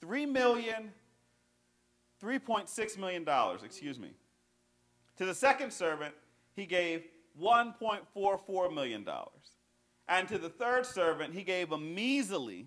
three 0.00 0.26
million, 0.26 0.90
$3.6 2.20 2.98
million, 2.98 3.24
excuse 3.64 4.00
me. 4.00 4.10
To 5.18 5.24
the 5.24 5.34
second 5.34 5.72
servant, 5.72 6.12
he 6.56 6.66
gave 6.66 7.04
$1.44 7.40 8.74
million. 8.74 9.06
And 10.08 10.26
to 10.26 10.38
the 10.38 10.48
third 10.48 10.86
servant, 10.86 11.34
he 11.34 11.44
gave 11.44 11.70
a 11.70 11.78
measly 11.78 12.66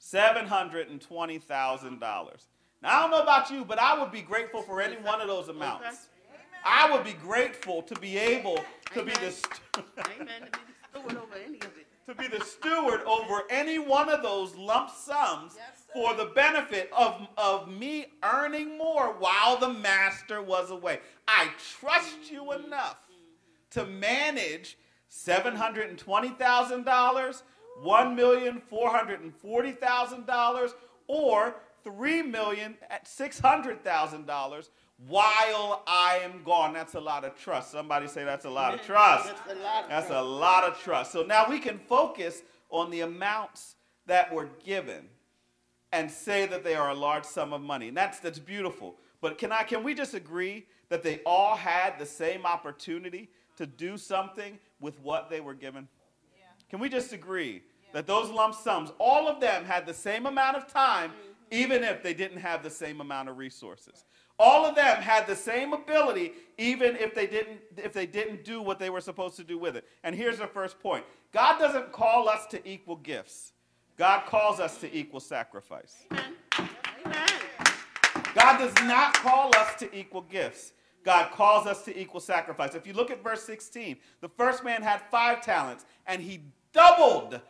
$720,000. 0.00 2.46
Now, 2.84 2.98
I 2.98 3.00
don't 3.00 3.10
know 3.12 3.22
about 3.22 3.50
you, 3.50 3.64
but 3.64 3.78
I 3.78 3.98
would 3.98 4.12
be 4.12 4.20
grateful 4.20 4.60
for 4.62 4.82
any 4.82 4.96
one 4.96 5.20
of 5.22 5.26
those 5.26 5.48
amounts. 5.48 6.08
I 6.64 6.90
would 6.92 7.02
be 7.02 7.14
grateful 7.14 7.80
to 7.82 7.94
be 7.96 8.18
able 8.18 8.60
to 8.92 9.02
be 9.02 9.12
the 9.12 9.30
st- 9.30 9.60
Amen. 10.20 10.48
To 10.94 11.00
be 11.00 11.08
the 11.08 11.14
steward 11.14 11.16
over 11.16 11.34
any 11.46 11.56
of 11.58 11.72
it. 11.78 11.86
to 12.06 12.14
be 12.14 12.26
the 12.28 12.44
steward 12.44 13.00
over 13.06 13.44
any 13.48 13.78
one 13.78 14.10
of 14.10 14.22
those 14.22 14.54
lump 14.54 14.90
sums 14.90 15.54
Yes, 15.56 15.86
for 15.94 16.12
the 16.14 16.26
benefit 16.34 16.90
of, 16.94 17.26
of 17.38 17.68
me 17.70 18.06
earning 18.22 18.76
more 18.76 19.14
while 19.18 19.56
the 19.56 19.70
master 19.72 20.42
was 20.42 20.70
away. 20.70 21.00
I 21.26 21.48
trust 21.78 22.30
you 22.30 22.52
enough 22.52 22.98
to 23.70 23.86
manage 23.86 24.76
$720,000, 25.10 27.42
$1,440,000, 27.82 30.74
or 31.06 31.54
$3,600,000 31.86 34.68
while 35.08 35.82
I 35.86 36.20
am 36.22 36.42
gone. 36.44 36.72
That's 36.72 36.94
a 36.94 37.00
lot 37.00 37.24
of 37.24 37.36
trust. 37.36 37.72
Somebody 37.72 38.08
say 38.08 38.24
that's 38.24 38.44
a 38.44 38.50
lot 38.50 38.74
of 38.74 38.82
trust. 38.86 39.26
That's 39.26 39.50
a 39.50 39.62
lot 39.62 39.84
of 39.84 39.90
That's 39.90 40.06
a 40.06 40.10
trust. 40.10 40.26
lot 40.26 40.64
of 40.64 40.78
trust. 40.78 41.12
So 41.12 41.22
now 41.22 41.46
we 41.48 41.58
can 41.58 41.78
focus 41.78 42.42
on 42.70 42.90
the 42.90 43.00
amounts 43.00 43.76
that 44.06 44.32
were 44.32 44.48
given 44.64 45.08
and 45.92 46.10
say 46.10 46.46
that 46.46 46.64
they 46.64 46.74
are 46.74 46.90
a 46.90 46.94
large 46.94 47.24
sum 47.24 47.52
of 47.52 47.60
money. 47.60 47.88
And 47.88 47.96
that's 47.96 48.18
that's 48.18 48.38
beautiful. 48.38 48.96
But 49.20 49.38
can 49.38 49.52
I 49.52 49.62
can 49.62 49.82
we 49.82 49.94
just 49.94 50.14
agree 50.14 50.66
that 50.88 51.02
they 51.02 51.20
all 51.24 51.56
had 51.56 51.98
the 51.98 52.06
same 52.06 52.46
opportunity 52.46 53.30
to 53.56 53.66
do 53.66 53.96
something 53.96 54.58
with 54.80 54.98
what 55.00 55.30
they 55.30 55.40
were 55.40 55.54
given? 55.54 55.88
Can 56.68 56.80
we 56.80 56.88
just 56.88 57.12
agree 57.12 57.62
that 57.92 58.06
those 58.06 58.30
lump 58.30 58.54
sums, 58.54 58.90
all 58.98 59.28
of 59.28 59.40
them 59.40 59.64
had 59.64 59.86
the 59.86 59.94
same 59.94 60.26
amount 60.26 60.56
of 60.56 60.66
time, 60.66 61.10
mm-hmm. 61.10 61.30
Even 61.54 61.84
if 61.84 62.02
they 62.02 62.14
didn't 62.14 62.38
have 62.38 62.62
the 62.62 62.70
same 62.70 63.00
amount 63.00 63.28
of 63.28 63.38
resources? 63.38 64.04
All 64.38 64.66
of 64.66 64.74
them 64.74 65.00
had 65.00 65.28
the 65.28 65.36
same 65.36 65.72
ability, 65.72 66.32
even 66.58 66.96
if 66.96 67.14
they 67.14 67.28
didn't 67.28 67.60
if 67.76 67.92
they 67.92 68.06
didn't 68.06 68.44
do 68.44 68.60
what 68.60 68.80
they 68.80 68.90
were 68.90 69.00
supposed 69.00 69.36
to 69.36 69.44
do 69.44 69.56
with 69.58 69.76
it. 69.76 69.84
And 70.02 70.14
here's 70.14 70.38
the 70.38 70.46
first 70.48 70.80
point: 70.80 71.04
God 71.32 71.58
doesn't 71.58 71.92
call 71.92 72.28
us 72.28 72.46
to 72.46 72.68
equal 72.68 72.96
gifts. 72.96 73.52
God 73.96 74.26
calls 74.26 74.58
us 74.58 74.78
to 74.78 74.92
equal 74.92 75.20
sacrifice. 75.20 75.98
Amen. 76.10 77.28
God 78.34 78.58
does 78.58 78.74
not 78.84 79.14
call 79.14 79.54
us 79.56 79.76
to 79.76 79.96
equal 79.96 80.22
gifts. 80.22 80.72
God 81.04 81.30
calls 81.30 81.66
us 81.66 81.84
to 81.84 81.96
equal 81.96 82.20
sacrifice. 82.20 82.74
If 82.74 82.86
you 82.86 82.94
look 82.94 83.10
at 83.12 83.22
verse 83.22 83.42
16, 83.42 83.98
the 84.20 84.28
first 84.28 84.64
man 84.64 84.82
had 84.82 85.00
five 85.10 85.44
talents 85.44 85.84
and 86.06 86.20
he 86.20 86.40
doubled 86.72 87.40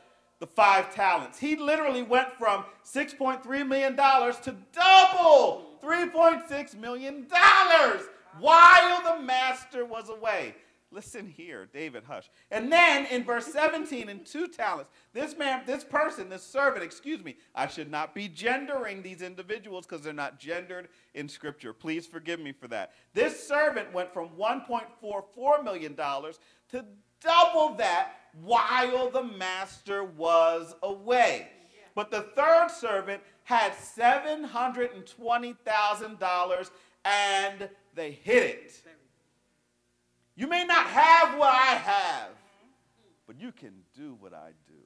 the 0.44 0.50
five 0.52 0.94
talents. 0.94 1.38
He 1.38 1.56
literally 1.56 2.02
went 2.02 2.34
from 2.34 2.66
$6.3 2.84 3.66
million 3.66 3.96
to 3.96 4.56
double 4.74 5.64
$3.6 5.82 6.74
million 6.78 7.26
while 8.38 9.02
the 9.02 9.22
master 9.22 9.86
was 9.86 10.10
away. 10.10 10.54
Listen 10.90 11.26
here, 11.26 11.66
David, 11.72 12.04
hush. 12.06 12.28
And 12.50 12.70
then 12.70 13.06
in 13.06 13.24
verse 13.24 13.46
17, 13.46 14.10
in 14.10 14.22
two 14.22 14.46
talents, 14.46 14.90
this 15.14 15.34
man, 15.34 15.62
this 15.64 15.82
person, 15.82 16.28
this 16.28 16.42
servant, 16.44 16.84
excuse 16.84 17.24
me, 17.24 17.36
I 17.54 17.66
should 17.66 17.90
not 17.90 18.14
be 18.14 18.28
gendering 18.28 19.02
these 19.02 19.22
individuals 19.22 19.86
because 19.86 20.04
they're 20.04 20.12
not 20.12 20.38
gendered 20.38 20.88
in 21.14 21.26
Scripture. 21.26 21.72
Please 21.72 22.06
forgive 22.06 22.38
me 22.38 22.52
for 22.52 22.68
that. 22.68 22.92
This 23.14 23.48
servant 23.48 23.94
went 23.94 24.12
from 24.12 24.28
$1.44 24.38 25.64
million 25.64 25.96
to 25.96 26.84
double 27.24 27.74
that 27.76 28.12
while 28.42 29.10
the 29.10 29.22
master 29.22 30.04
was 30.04 30.74
away. 30.82 31.48
But 31.94 32.10
the 32.10 32.22
third 32.22 32.70
servant 32.70 33.22
had 33.44 33.72
$720,000 33.72 36.70
and 37.04 37.68
they 37.94 38.12
hid 38.12 38.42
it. 38.42 38.82
You 40.36 40.48
may 40.48 40.64
not 40.64 40.86
have 40.86 41.38
what 41.38 41.54
I 41.54 41.76
have, 41.76 42.30
but 43.26 43.40
you 43.40 43.52
can 43.52 43.72
do 43.96 44.16
what 44.20 44.34
I 44.34 44.50
do. 44.66 44.74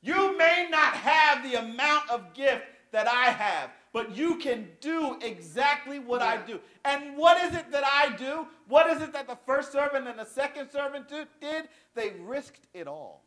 You 0.00 0.38
may 0.38 0.68
not 0.70 0.94
have 0.94 1.42
the 1.42 1.56
amount 1.56 2.08
of 2.08 2.32
gift 2.32 2.62
that 2.92 3.08
I 3.08 3.30
have, 3.30 3.70
but 3.92 4.16
you 4.16 4.36
can 4.36 4.68
do 4.80 5.18
exactly 5.22 5.98
what 5.98 6.22
I 6.22 6.36
do. 6.38 6.60
And 6.84 7.16
what 7.16 7.42
is 7.44 7.54
it 7.54 7.70
that 7.72 7.84
I 7.84 8.14
do? 8.16 8.46
What 8.68 8.88
is 8.88 9.02
it 9.02 9.12
that 9.12 9.26
the 9.26 9.38
first 9.46 9.72
servant 9.72 10.06
and 10.06 10.18
the 10.18 10.26
second 10.26 10.70
servant 10.70 11.08
do- 11.08 11.26
did? 11.40 11.68
They 11.94 12.12
risked 12.20 12.66
it 12.74 12.86
all. 12.86 13.22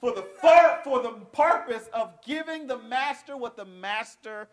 For 0.00 0.12
the, 0.12 0.26
for, 0.40 0.78
for 0.84 1.02
the 1.02 1.12
purpose 1.32 1.88
of 1.94 2.12
giving 2.22 2.66
the 2.66 2.78
master 2.78 3.36
what 3.36 3.56
the 3.56 3.64
master 3.64 4.48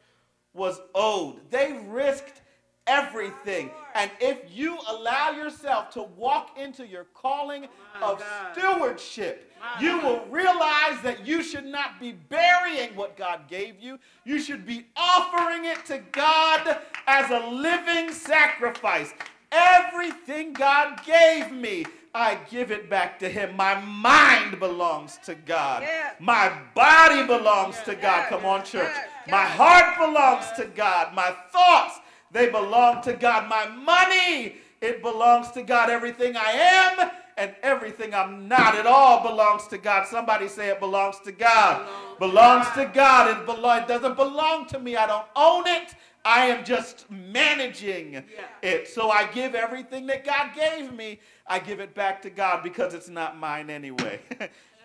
was 0.54 0.80
owed. 0.96 1.50
They 1.50 1.84
risked 1.88 2.43
everything. 2.88 3.72
And 3.96 4.12
if 4.20 4.40
you 4.50 4.78
allow 4.90 5.32
yourself 5.32 5.90
to 5.92 6.04
walk 6.04 6.58
into 6.58 6.86
your 6.86 7.06
calling 7.14 7.68
of 8.02 8.24
stewardship, 8.52 9.52
you 9.80 10.00
will 10.00 10.26
realize 10.30 11.02
that 11.04 11.26
you 11.26 11.42
should 11.42 11.66
not 11.66 12.00
be 12.00 12.12
burying 12.12 12.96
what 12.96 13.16
God 13.16 13.48
gave 13.48 13.80
you. 13.80 14.00
You 14.26 14.40
should 14.40 14.66
be 14.66 14.86
offering 14.96 15.66
it 15.66 15.86
to 15.86 16.00
God 16.12 16.80
as 17.08 17.30
a 17.30 17.48
living 17.50 18.12
sacrifice. 18.12 19.14
Everything 19.52 20.52
God 20.52 21.00
gave 21.06 21.52
me, 21.52 21.86
I 22.16 22.38
give 22.50 22.72
it 22.72 22.90
back 22.90 23.20
to 23.20 23.30
Him. 23.30 23.56
My 23.56 23.80
mind 23.80 24.60
belongs 24.60 25.20
to 25.26 25.36
God. 25.36 25.84
Yeah. 25.84 26.12
My 26.20 26.52
body 26.74 27.26
belongs 27.26 27.80
to 27.86 27.96
God. 27.96 28.30
Come 28.30 28.46
on, 28.46 28.64
church. 28.64 28.94
My 29.30 29.46
heart 29.46 29.98
belongs 29.98 30.46
to 30.58 30.66
God. 30.66 31.14
My 31.14 31.36
thoughts, 31.52 32.00
they 32.34 32.50
belong 32.50 33.02
to 33.04 33.14
God. 33.14 33.48
My 33.48 33.68
money, 33.68 34.56
it 34.82 35.02
belongs 35.02 35.52
to 35.52 35.64
God. 35.64 35.90
Everything 35.90 36.36
I 36.36 36.52
am 36.52 37.12
and 37.38 37.56
everything 37.64 38.14
I'm 38.14 38.48
not, 38.48 38.76
it 38.76 38.86
all 38.86 39.24
belongs 39.24 39.68
to 39.68 39.78
God. 39.78 40.08
Somebody 40.08 40.48
say 40.48 40.70
it 40.70 40.80
belongs 40.80 41.20
to 41.22 41.32
God. 41.32 41.88
Belongs 42.20 42.70
to 42.72 42.86
God. 42.94 43.30
It, 43.30 43.48
belo- 43.48 43.82
it 43.82 43.88
doesn't 43.88 44.16
belong 44.16 44.68
to 44.68 44.80
me. 44.80 44.98
I 44.98 45.08
don't 45.08 45.26
own 45.36 45.66
it. 45.68 45.96
I 46.26 46.46
am 46.48 46.64
just 46.64 47.10
managing 47.12 48.24
it. 48.62 48.88
So 48.88 49.10
I 49.10 49.26
give 49.28 49.56
everything 49.56 50.08
that 50.08 50.24
God 50.26 50.52
gave 50.56 50.94
me, 50.94 51.20
I 51.48 51.60
give 51.60 51.80
it 51.80 51.94
back 51.94 52.22
to 52.24 52.30
God 52.30 52.64
because 52.64 52.94
it's 52.94 53.10
not 53.10 53.38
mine 53.38 53.70
anyway. 53.70 54.22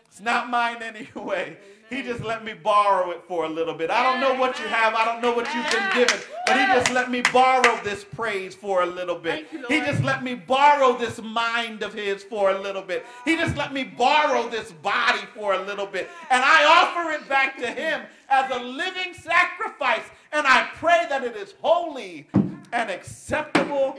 it's 0.06 0.20
not 0.20 0.50
mine 0.50 0.82
anyway. 0.82 1.56
He 1.90 2.02
just 2.02 2.22
let 2.22 2.44
me 2.44 2.52
borrow 2.52 3.10
it 3.12 3.22
for 3.26 3.44
a 3.44 3.48
little 3.48 3.74
bit. 3.74 3.90
I 3.90 4.02
don't 4.02 4.20
know 4.20 4.38
what 4.38 4.58
you 4.58 4.66
have. 4.66 4.94
I 4.94 5.04
don't 5.04 5.22
know 5.22 5.32
what 5.32 5.46
you've 5.54 5.70
been 5.70 5.94
given. 5.94 6.18
But 6.46 6.58
he 6.58 6.66
just 6.66 6.92
let 6.92 7.10
me 7.10 7.22
borrow 7.32 7.82
this 7.82 8.04
praise 8.04 8.54
for 8.54 8.82
a 8.82 8.86
little 8.86 9.18
bit. 9.18 9.46
He 9.68 9.80
just 9.80 10.02
let 10.02 10.22
me 10.22 10.34
borrow 10.34 10.96
this 10.96 11.20
mind 11.22 11.82
of 11.82 11.94
his 11.94 12.22
for 12.22 12.50
a 12.50 12.60
little 12.60 12.82
bit. 12.82 13.06
He 13.24 13.36
just 13.36 13.56
let 13.56 13.72
me 13.72 13.84
borrow 13.84 14.48
this 14.48 14.72
body 14.72 15.22
for 15.34 15.54
a 15.54 15.62
little 15.62 15.86
bit. 15.86 16.08
And 16.30 16.42
I 16.44 16.64
offer 16.64 17.12
it 17.12 17.28
back 17.28 17.56
to 17.58 17.70
him 17.70 18.02
as 18.28 18.50
a 18.50 18.62
living 18.62 19.14
sacrifice. 19.14 20.04
And 20.32 20.46
I 20.46 20.68
pray 20.74 21.06
that 21.08 21.24
it 21.24 21.36
is 21.36 21.54
holy 21.60 22.28
and 22.72 22.90
acceptable 22.90 23.96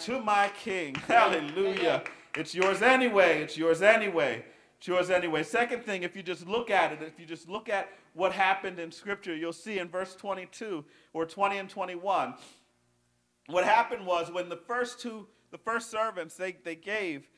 to 0.00 0.20
my 0.20 0.50
King. 0.58 0.96
Hallelujah. 1.06 2.02
It's 2.34 2.54
yours 2.54 2.82
anyway. 2.82 3.42
It's 3.42 3.56
yours 3.56 3.82
anyway. 3.82 4.44
It's 4.82 4.88
yours 4.88 5.10
anyway. 5.10 5.44
Second 5.44 5.84
thing, 5.84 6.02
if 6.02 6.16
you 6.16 6.24
just 6.24 6.44
look 6.48 6.68
at 6.68 6.90
it, 6.90 7.02
if 7.02 7.20
you 7.20 7.24
just 7.24 7.48
look 7.48 7.68
at 7.68 7.88
what 8.14 8.32
happened 8.32 8.80
in 8.80 8.90
Scripture, 8.90 9.32
you'll 9.32 9.52
see 9.52 9.78
in 9.78 9.86
verse 9.86 10.16
22 10.16 10.84
or 11.12 11.24
20 11.24 11.58
and 11.58 11.70
21 11.70 12.34
what 13.46 13.62
happened 13.62 14.04
was 14.04 14.32
when 14.32 14.48
the 14.48 14.56
first 14.56 14.98
two 14.98 15.28
the 15.52 15.58
first 15.58 15.88
servants 15.88 16.34
they, 16.34 16.56
they 16.64 16.74
gave 16.74 17.28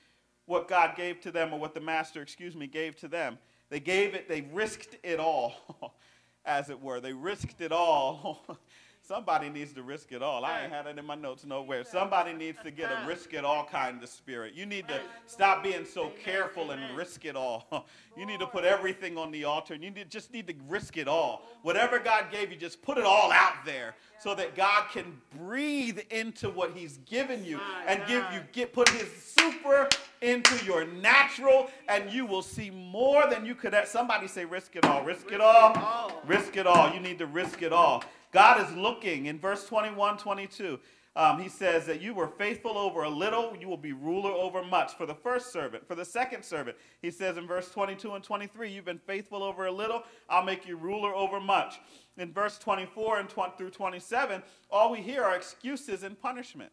what 0.46 0.68
god 0.68 0.96
gave 0.96 1.20
to 1.20 1.30
them 1.30 1.52
or 1.52 1.58
what 1.58 1.74
the 1.74 1.80
master 1.80 2.22
excuse 2.22 2.56
me 2.56 2.66
gave 2.66 2.96
to 2.96 3.08
them 3.08 3.36
they 3.68 3.80
gave 3.80 4.14
it 4.14 4.26
they 4.26 4.42
risked 4.52 4.96
it 5.02 5.20
all 5.20 5.54
as 6.46 6.70
it 6.70 6.80
were 6.80 6.98
they 6.98 7.12
risked 7.12 7.60
it 7.60 7.72
all 7.72 8.46
somebody 9.06 9.50
needs 9.50 9.72
to 9.74 9.82
risk 9.82 10.12
it 10.12 10.22
all. 10.22 10.44
I 10.44 10.62
ain't 10.62 10.72
had 10.72 10.86
it 10.86 10.98
in 10.98 11.04
my 11.04 11.14
notes 11.14 11.44
nowhere. 11.44 11.84
Somebody 11.84 12.32
needs 12.32 12.58
to 12.64 12.70
get 12.70 12.90
a 12.90 13.06
risk 13.06 13.34
it 13.34 13.44
all 13.44 13.64
kind 13.64 14.02
of 14.02 14.08
spirit. 14.08 14.54
You 14.54 14.64
need 14.64 14.88
to 14.88 14.98
stop 15.26 15.62
being 15.62 15.84
so 15.84 16.10
careful 16.24 16.70
and 16.70 16.96
risk 16.96 17.24
it 17.24 17.36
all. 17.36 17.86
You 18.16 18.26
need 18.26 18.38
to 18.38 18.46
put 18.46 18.62
everything 18.64 19.18
on 19.18 19.32
the 19.32 19.42
altar. 19.42 19.74
And 19.74 19.82
you 19.82 19.90
need, 19.90 20.08
just 20.08 20.32
need 20.32 20.46
to 20.46 20.54
risk 20.68 20.96
it 20.96 21.08
all. 21.08 21.42
Whatever 21.62 21.98
god 21.98 22.26
gave 22.30 22.52
you 22.52 22.56
just 22.56 22.80
put 22.80 22.96
it 22.96 23.02
all 23.02 23.32
out 23.32 23.64
there 23.64 23.96
so 24.20 24.36
that 24.36 24.54
god 24.54 24.84
can 24.92 25.20
breathe 25.36 25.98
into 26.10 26.48
what 26.48 26.70
he's 26.76 26.98
given 26.98 27.44
you 27.44 27.58
and 27.88 28.00
give 28.06 28.24
you 28.32 28.40
get 28.52 28.72
put 28.72 28.88
his 28.90 29.08
super 29.20 29.88
into 30.22 30.64
your 30.64 30.86
natural 30.86 31.68
and 31.88 32.08
you 32.12 32.24
will 32.24 32.40
see 32.40 32.70
more 32.70 33.28
than 33.28 33.44
you 33.44 33.56
could 33.56 33.74
somebody 33.86 34.28
say 34.28 34.44
risk 34.44 34.76
it 34.76 34.84
all 34.84 35.02
risk 35.04 35.32
it 35.32 35.40
all. 35.40 36.22
risk 36.24 36.56
it 36.56 36.68
all. 36.68 36.94
You 36.94 37.00
need 37.00 37.18
to 37.18 37.26
risk 37.26 37.62
it 37.62 37.72
all 37.72 38.04
god 38.34 38.68
is 38.68 38.76
looking 38.76 39.26
in 39.26 39.38
verse 39.38 39.66
21 39.66 40.18
22 40.18 40.78
um, 41.16 41.40
he 41.40 41.48
says 41.48 41.86
that 41.86 42.00
you 42.00 42.12
were 42.12 42.26
faithful 42.26 42.76
over 42.76 43.04
a 43.04 43.08
little, 43.08 43.56
you 43.60 43.68
will 43.68 43.76
be 43.76 43.92
ruler 43.92 44.32
over 44.32 44.64
much. 44.64 44.94
For 44.94 45.06
the 45.06 45.14
first 45.14 45.52
servant, 45.52 45.86
for 45.86 45.94
the 45.94 46.04
second 46.04 46.44
servant, 46.44 46.76
he 47.02 47.10
says 47.10 47.36
in 47.36 47.46
verse 47.46 47.70
22 47.70 48.14
and 48.14 48.24
23, 48.24 48.72
you've 48.72 48.84
been 48.84 48.98
faithful 48.98 49.44
over 49.44 49.66
a 49.66 49.70
little, 49.70 50.02
I'll 50.28 50.44
make 50.44 50.66
you 50.66 50.76
ruler 50.76 51.14
over 51.14 51.38
much. 51.38 51.80
In 52.16 52.32
verse 52.32 52.58
24 52.58 53.20
and 53.20 53.28
20 53.28 53.52
through 53.56 53.70
27, 53.70 54.42
all 54.70 54.90
we 54.90 55.00
hear 55.00 55.22
are 55.22 55.36
excuses 55.36 56.02
and 56.02 56.20
punishment. 56.20 56.72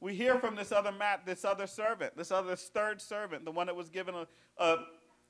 We 0.00 0.16
hear 0.16 0.38
from 0.40 0.56
this 0.56 0.72
other 0.72 0.92
mat, 0.92 1.22
this 1.24 1.44
other 1.44 1.68
servant, 1.68 2.16
this 2.16 2.32
other 2.32 2.56
third 2.56 3.00
servant, 3.00 3.44
the 3.44 3.52
one 3.52 3.68
that 3.68 3.76
was 3.76 3.88
given 3.88 4.16
a, 4.16 4.26
a 4.58 4.78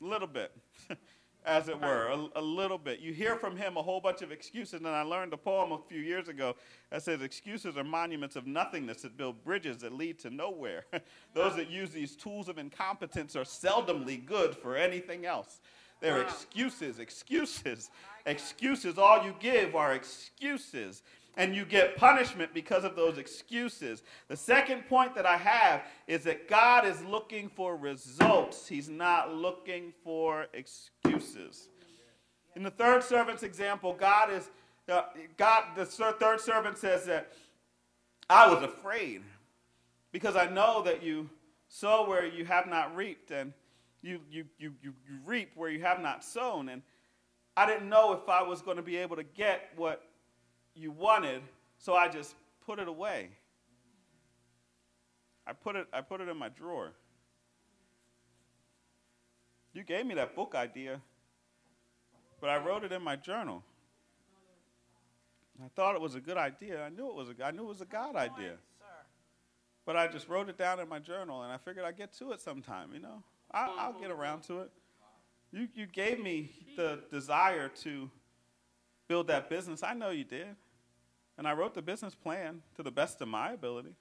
little 0.00 0.26
bit, 0.26 0.50
as 1.46 1.68
it 1.68 1.80
were, 1.80 2.08
a, 2.08 2.40
a 2.40 2.42
little 2.42 2.76
bit. 2.76 2.98
You 2.98 3.12
hear 3.12 3.36
from 3.36 3.56
him 3.56 3.76
a 3.76 3.82
whole 3.82 4.00
bunch 4.00 4.20
of 4.20 4.32
excuses, 4.32 4.80
and 4.80 4.88
I 4.88 5.02
learned 5.02 5.32
a 5.32 5.36
poem 5.36 5.70
a 5.70 5.78
few 5.88 6.00
years 6.00 6.28
ago 6.28 6.56
that 6.90 7.02
says 7.02 7.22
excuses 7.22 7.76
are 7.76 7.84
monuments 7.84 8.34
of 8.34 8.46
nothingness 8.46 9.02
that 9.02 9.16
build 9.16 9.42
bridges 9.44 9.78
that 9.78 9.92
lead 9.92 10.18
to 10.20 10.30
nowhere. 10.30 10.84
Those 11.34 11.54
that 11.56 11.70
use 11.70 11.90
these 11.90 12.16
tools 12.16 12.48
of 12.48 12.58
incompetence 12.58 13.36
are 13.36 13.44
seldomly 13.44 14.24
good 14.24 14.56
for 14.56 14.76
anything 14.76 15.24
else. 15.24 15.60
They're 16.00 16.20
excuses, 16.20 16.98
excuses, 16.98 17.90
excuses. 18.26 18.98
All 18.98 19.24
you 19.24 19.34
give 19.40 19.74
are 19.74 19.94
excuses. 19.94 21.02
And 21.36 21.54
you 21.54 21.66
get 21.66 21.96
punishment 21.96 22.54
because 22.54 22.84
of 22.84 22.96
those 22.96 23.18
excuses. 23.18 24.02
The 24.28 24.36
second 24.36 24.88
point 24.88 25.14
that 25.14 25.26
I 25.26 25.36
have 25.36 25.82
is 26.06 26.24
that 26.24 26.48
God 26.48 26.86
is 26.86 27.02
looking 27.04 27.48
for 27.48 27.76
results, 27.76 28.66
He's 28.66 28.88
not 28.88 29.34
looking 29.34 29.92
for 30.02 30.46
excuses. 30.54 31.68
In 32.54 32.62
the 32.62 32.70
third 32.70 33.02
servant's 33.02 33.42
example, 33.42 33.92
God 33.92 34.32
is, 34.32 34.50
uh, 34.88 35.02
God, 35.36 35.64
the 35.76 35.84
third 35.84 36.40
servant 36.40 36.78
says 36.78 37.04
that 37.04 37.32
I 38.30 38.52
was 38.52 38.62
afraid 38.62 39.22
because 40.10 40.36
I 40.36 40.48
know 40.48 40.82
that 40.82 41.02
you 41.02 41.28
sow 41.68 42.08
where 42.08 42.26
you 42.26 42.46
have 42.46 42.66
not 42.66 42.96
reaped 42.96 43.30
and 43.30 43.52
you, 44.00 44.20
you, 44.30 44.44
you, 44.58 44.72
you, 44.82 44.94
you 45.06 45.18
reap 45.26 45.50
where 45.54 45.68
you 45.68 45.82
have 45.82 46.00
not 46.00 46.24
sown. 46.24 46.70
And 46.70 46.80
I 47.56 47.66
didn't 47.66 47.88
know 47.88 48.12
if 48.12 48.28
I 48.28 48.42
was 48.42 48.62
going 48.62 48.78
to 48.78 48.82
be 48.82 48.96
able 48.96 49.16
to 49.16 49.22
get 49.22 49.70
what 49.76 50.05
you 50.76 50.90
wanted, 50.90 51.42
so 51.78 51.94
I 51.94 52.08
just 52.08 52.34
put 52.64 52.78
it 52.78 52.88
away. 52.88 53.30
I 55.46 55.52
put 55.52 55.76
it, 55.76 55.86
I 55.92 56.00
put 56.00 56.20
it 56.20 56.28
in 56.28 56.36
my 56.36 56.48
drawer. 56.48 56.92
You 59.72 59.84
gave 59.84 60.06
me 60.06 60.14
that 60.14 60.34
book 60.34 60.54
idea, 60.54 61.00
but 62.40 62.50
I 62.50 62.56
wrote 62.56 62.84
it 62.84 62.92
in 62.92 63.02
my 63.02 63.16
journal. 63.16 63.62
I 65.64 65.68
thought 65.74 65.94
it 65.94 66.00
was 66.00 66.14
a 66.14 66.20
good 66.20 66.36
idea. 66.36 66.82
I 66.82 66.88
knew 66.90 67.08
it 67.08 67.14
was 67.14 67.28
a, 67.28 67.44
I 67.44 67.50
knew 67.50 67.64
it 67.64 67.68
was 67.68 67.80
a 67.80 67.86
God 67.86 68.16
idea. 68.16 68.56
But 69.86 69.96
I 69.96 70.08
just 70.08 70.28
wrote 70.28 70.48
it 70.48 70.58
down 70.58 70.80
in 70.80 70.88
my 70.88 70.98
journal, 70.98 71.42
and 71.42 71.52
I 71.52 71.58
figured 71.58 71.84
I'd 71.84 71.96
get 71.96 72.12
to 72.14 72.32
it 72.32 72.40
sometime. 72.40 72.90
You 72.92 73.00
know, 73.00 73.22
I, 73.52 73.72
I'll 73.78 73.98
get 73.98 74.10
around 74.10 74.42
to 74.44 74.60
it. 74.60 74.70
You, 75.52 75.68
you 75.74 75.86
gave 75.86 76.20
me 76.20 76.50
the 76.76 77.00
desire 77.10 77.68
to 77.82 78.10
build 79.06 79.28
that 79.28 79.48
business. 79.48 79.82
I 79.82 79.94
know 79.94 80.10
you 80.10 80.24
did. 80.24 80.56
And 81.38 81.46
I 81.46 81.52
wrote 81.52 81.74
the 81.74 81.82
business 81.82 82.14
plan 82.14 82.62
to 82.76 82.82
the 82.82 82.90
best 82.90 83.20
of 83.20 83.28
my 83.28 83.52
ability. 83.52 83.94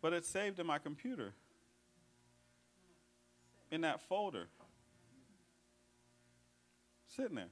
But 0.00 0.12
it's 0.12 0.28
saved 0.28 0.58
in 0.58 0.66
my 0.66 0.78
computer, 0.78 1.32
in 3.70 3.80
that 3.80 4.00
folder, 4.00 4.48
sitting 7.08 7.36
there. 7.36 7.48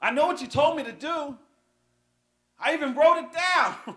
I 0.00 0.10
know 0.12 0.26
what 0.26 0.40
you 0.40 0.46
told 0.46 0.76
me 0.76 0.84
to 0.84 0.92
do. 0.92 1.36
I 2.60 2.74
even 2.74 2.94
wrote 2.94 3.18
it 3.18 3.32
down. 3.32 3.96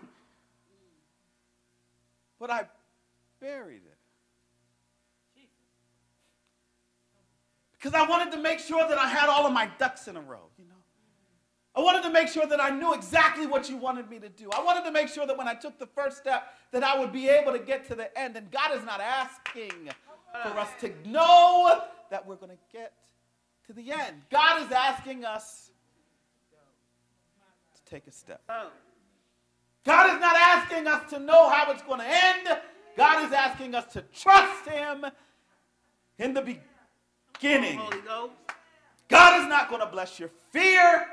but 2.40 2.50
I 2.50 2.64
buried 3.40 3.82
it. 3.84 3.98
Because 7.72 7.94
I 7.94 8.08
wanted 8.08 8.30
to 8.32 8.38
make 8.38 8.60
sure 8.60 8.86
that 8.88 8.96
I 8.96 9.08
had 9.08 9.28
all 9.28 9.44
of 9.44 9.52
my 9.52 9.68
ducks 9.78 10.06
in 10.06 10.16
a 10.16 10.20
row, 10.20 10.50
you 10.56 10.64
know. 10.66 10.71
I 11.74 11.80
wanted 11.80 12.02
to 12.02 12.10
make 12.10 12.28
sure 12.28 12.46
that 12.46 12.60
I 12.60 12.68
knew 12.68 12.92
exactly 12.92 13.46
what 13.46 13.70
you 13.70 13.78
wanted 13.78 14.10
me 14.10 14.18
to 14.18 14.28
do. 14.28 14.50
I 14.52 14.62
wanted 14.62 14.84
to 14.84 14.92
make 14.92 15.08
sure 15.08 15.26
that 15.26 15.36
when 15.36 15.48
I 15.48 15.54
took 15.54 15.78
the 15.78 15.86
first 15.86 16.18
step 16.18 16.52
that 16.70 16.84
I 16.84 16.98
would 16.98 17.12
be 17.12 17.28
able 17.28 17.52
to 17.52 17.58
get 17.58 17.86
to 17.88 17.94
the 17.94 18.16
end. 18.18 18.36
And 18.36 18.50
God 18.50 18.76
is 18.76 18.84
not 18.84 19.00
asking 19.00 19.88
for 20.42 20.58
us 20.58 20.68
to 20.80 20.92
know 21.06 21.82
that 22.10 22.26
we're 22.26 22.36
going 22.36 22.52
to 22.52 22.58
get 22.72 22.92
to 23.66 23.72
the 23.72 23.90
end. 23.90 24.22
God 24.30 24.62
is 24.62 24.70
asking 24.70 25.24
us 25.24 25.70
to 27.74 27.90
take 27.90 28.06
a 28.06 28.12
step. 28.12 28.42
God 29.84 30.14
is 30.14 30.20
not 30.20 30.36
asking 30.36 30.86
us 30.86 31.08
to 31.10 31.18
know 31.18 31.48
how 31.48 31.72
it's 31.72 31.82
going 31.82 32.00
to 32.00 32.06
end. 32.06 32.58
God 32.98 33.24
is 33.24 33.32
asking 33.32 33.74
us 33.74 33.90
to 33.94 34.02
trust 34.12 34.68
Him 34.68 35.06
in 36.18 36.34
the 36.34 36.60
beginning. 37.40 37.80
God 39.08 39.40
is 39.40 39.48
not 39.48 39.70
going 39.70 39.80
to 39.80 39.86
bless 39.86 40.20
your 40.20 40.30
fear. 40.50 41.06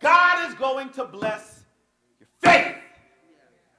God 0.00 0.48
is 0.48 0.54
going 0.54 0.90
to 0.90 1.04
bless 1.04 1.64
your 2.20 2.28
faith. 2.40 2.76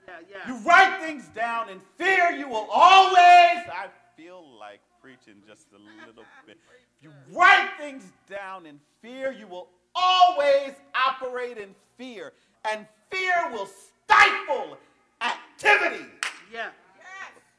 Yeah, 0.08 0.14
yeah. 0.30 0.48
You 0.48 0.60
write 0.68 1.00
things 1.02 1.28
down 1.36 1.70
in 1.70 1.80
fear, 1.98 2.32
you 2.32 2.48
will 2.48 2.68
always. 2.72 3.18
I 3.18 3.88
feel 4.18 4.44
like 4.60 4.82
preaching 5.02 5.42
just 5.48 5.68
a 5.74 6.08
little 6.08 6.26
bit. 6.46 6.58
You 7.02 7.12
write 7.32 7.70
things 7.80 8.04
down 8.30 8.66
in 8.66 8.80
fear, 9.02 9.32
you 9.32 9.48
will 9.48 9.70
always 9.96 10.74
operate 10.94 11.58
in 11.58 11.74
fear. 11.98 12.34
And 12.70 12.86
fear 13.10 13.50
will 13.52 13.68
stifle 13.68 14.78
activity. 15.22 16.06
Yeah. 16.52 16.70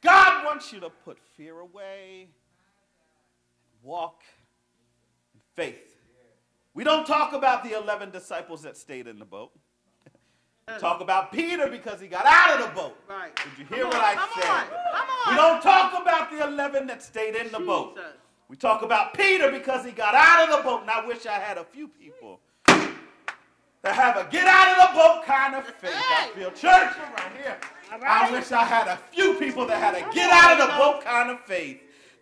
God 0.02 0.44
wants 0.44 0.72
you 0.72 0.80
to 0.80 0.90
put 0.90 1.18
fear 1.36 1.60
away, 1.60 2.28
walk 3.82 4.22
in 5.34 5.40
faith. 5.54 5.89
We 6.74 6.84
don't 6.84 7.06
talk 7.06 7.32
about 7.32 7.64
the 7.64 7.76
11 7.76 8.10
disciples 8.10 8.62
that 8.62 8.76
stayed 8.76 9.06
in 9.06 9.18
the 9.18 9.24
boat. 9.24 9.50
Talk 10.78 11.00
about 11.00 11.32
Peter 11.32 11.66
because 11.66 12.00
he 12.00 12.06
got 12.06 12.24
out 12.24 12.60
of 12.60 12.68
the 12.68 12.80
boat. 12.80 12.96
Right. 13.08 13.34
Did 13.34 13.58
you 13.58 13.74
hear 13.74 13.86
what 13.86 13.96
I 13.96 14.14
come 14.14 14.28
said? 14.36 14.48
on, 14.48 14.66
come 14.68 15.08
on. 15.26 15.32
We 15.32 15.36
don't 15.36 15.62
talk 15.62 16.00
about 16.00 16.30
the 16.30 16.46
11 16.46 16.86
that 16.86 17.02
stayed 17.02 17.34
in 17.34 17.50
the 17.50 17.58
boat. 17.58 17.96
Jesus. 17.96 18.12
We 18.48 18.56
talk 18.56 18.82
about 18.82 19.14
Peter 19.14 19.50
because 19.50 19.84
he 19.84 19.90
got 19.90 20.14
out 20.14 20.48
of 20.48 20.56
the 20.56 20.62
boat. 20.62 20.82
And 20.82 20.90
I 20.90 21.04
wish 21.04 21.26
I 21.26 21.38
had 21.40 21.58
a 21.58 21.64
few 21.64 21.88
people 21.88 22.38
that 23.82 23.94
have 23.94 24.16
a 24.16 24.30
get 24.30 24.46
out 24.46 24.68
of 24.68 24.92
the 24.92 24.98
boat 24.98 25.24
kind 25.24 25.54
of 25.56 25.66
faith. 25.74 25.92
I 25.94 26.30
feel 26.34 26.50
church 26.50 26.62
right 26.62 27.32
here. 27.42 27.58
All 27.92 27.98
I 28.04 28.30
wish 28.30 28.52
I 28.52 28.64
had 28.64 28.86
a 28.86 28.96
few 29.12 29.34
people 29.34 29.66
that 29.66 29.78
had 29.78 29.94
a 29.94 30.12
get 30.14 30.30
out 30.30 30.60
of 30.60 30.68
the 30.68 30.74
boat 30.76 31.04
kind 31.04 31.30
of 31.30 31.40
faith. 31.40 31.80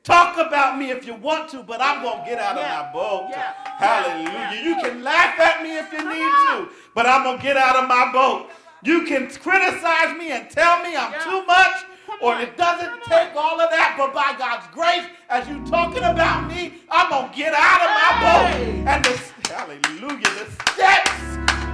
Talk 0.08 0.38
about 0.38 0.78
me 0.78 0.90
if 0.90 1.06
you 1.06 1.14
want 1.16 1.50
to, 1.50 1.62
but 1.62 1.82
I'm 1.82 2.02
going 2.02 2.20
to 2.20 2.24
get 2.24 2.38
out 2.38 2.56
Yeah. 2.56 2.80
of 2.80 2.86
my 2.86 2.92
boat. 2.94 3.26
Yeah. 3.28 3.52
Hallelujah. 3.76 4.32
Yeah. 4.32 4.62
You 4.64 4.74
can 4.76 5.02
laugh 5.02 5.38
at 5.38 5.62
me 5.62 5.76
if 5.76 5.92
you 5.92 5.98
need 5.98 6.32
to, 6.48 6.68
but 6.94 7.04
I'm 7.06 7.24
going 7.24 7.36
to 7.36 7.42
get 7.42 7.58
out 7.58 7.76
of 7.76 7.86
my 7.86 8.10
boat. 8.10 8.48
You 8.82 9.04
can 9.04 9.28
criticize 9.28 10.16
me 10.16 10.30
and 10.32 10.48
tell 10.48 10.82
me 10.82 10.96
I'm 10.96 11.12
too 11.20 11.44
much, 11.44 11.84
Come 12.06 12.18
or 12.22 12.34
on. 12.36 12.40
it 12.40 12.56
doesn't 12.56 13.02
take 13.04 13.36
all 13.36 13.60
of 13.60 13.68
that, 13.68 13.96
but 13.98 14.14
by 14.14 14.32
God's 14.38 14.66
grace, 14.72 15.04
as 15.28 15.46
you 15.46 15.62
talking 15.66 16.02
about 16.04 16.48
me, 16.48 16.72
I'm 16.90 17.10
going 17.10 17.28
to 17.30 17.36
get 17.36 17.52
out 17.52 17.80
of 17.84 17.90
my 18.00 18.10
boat. 18.24 18.88
And 18.88 19.04
the, 19.04 19.52
hallelujah, 19.52 20.30
the 20.40 20.46
steps 20.72 21.20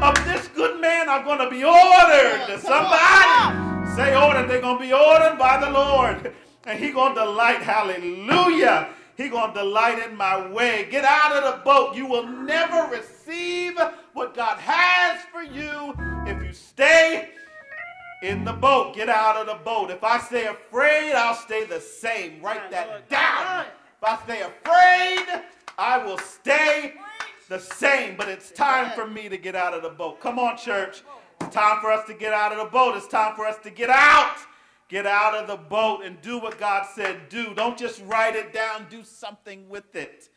of 0.02 0.14
this 0.26 0.48
good 0.48 0.80
man 0.80 1.08
are 1.08 1.22
going 1.22 1.38
to 1.38 1.48
be 1.50 1.62
ordered. 1.62 2.50
On, 2.50 2.58
Somebody 2.58 3.94
say 3.94 4.16
ordered. 4.16 4.48
They're 4.50 4.60
going 4.60 4.78
to 4.78 4.82
be 4.82 4.92
ordered 4.92 5.38
by 5.38 5.60
the 5.64 5.70
Lord. 5.70 6.34
And 6.66 6.79
he 6.79 6.92
to 6.92 7.12
delight. 7.14 7.62
Hallelujah. 7.62 8.88
He 9.16 9.29
to 9.29 9.50
delight 9.55 9.98
in 10.09 10.16
my 10.16 10.48
way. 10.48 10.88
Get 10.90 11.05
out 11.05 11.33
of 11.33 11.44
the 11.44 11.64
boat. 11.64 11.94
You 11.94 12.07
will 12.07 12.27
never 12.27 12.90
receive 12.90 13.79
what 14.12 14.35
God 14.35 14.59
has 14.59 15.22
for 15.33 15.42
you 15.42 15.94
if 16.27 16.42
you 16.42 16.53
stay 16.53 17.31
in 18.22 18.44
the 18.44 18.53
boat. 18.53 18.94
Get 18.94 19.09
out 19.09 19.37
of 19.37 19.46
the 19.46 19.62
boat. 19.62 19.90
If 19.90 20.03
I 20.03 20.18
stay 20.18 20.46
afraid, 20.46 21.12
I'll 21.12 21.35
stay 21.35 21.64
the 21.64 21.81
same. 21.81 22.40
Write 22.42 22.70
that 22.70 23.09
down. 23.09 23.66
If 24.00 24.09
I 24.09 24.18
stay 24.24 24.40
afraid, 24.40 25.42
I 25.77 25.98
will 25.98 26.18
stay 26.18 26.94
the 27.48 27.59
same. 27.59 28.16
But 28.16 28.29
it's 28.29 28.50
time 28.50 28.92
for 28.92 29.07
me 29.07 29.29
to 29.29 29.37
get 29.37 29.55
out 29.55 29.74
of 29.74 29.83
the 29.83 29.90
boat. 29.90 30.20
Come 30.20 30.38
on, 30.38 30.57
church. 30.57 31.03
It's 31.40 31.55
time 31.55 31.81
for 31.81 31.92
us 31.92 32.07
to 32.07 32.14
get 32.14 32.33
out 32.33 32.53
of 32.53 32.59
the 32.59 32.70
boat. 32.70 32.96
It's 32.96 33.09
time 33.09 33.37
for 33.37 33.46
us 33.46 33.59
to 33.64 33.70
get 33.70 33.90
out. 33.90 34.38
Get 34.88 35.06
out 35.06 35.34
of 35.34 35.46
the 35.46 35.56
boat 35.56 36.02
and 36.04 36.20
do 36.20 36.38
what 36.38 36.58
God 36.58 36.86
said 36.94 37.28
do. 37.28 37.54
Don't 37.54 37.78
just 37.78 38.02
write 38.04 38.36
it 38.36 38.52
down, 38.52 38.86
do 38.90 39.02
something 39.02 39.68
with 39.68 39.96
it. 39.96 40.28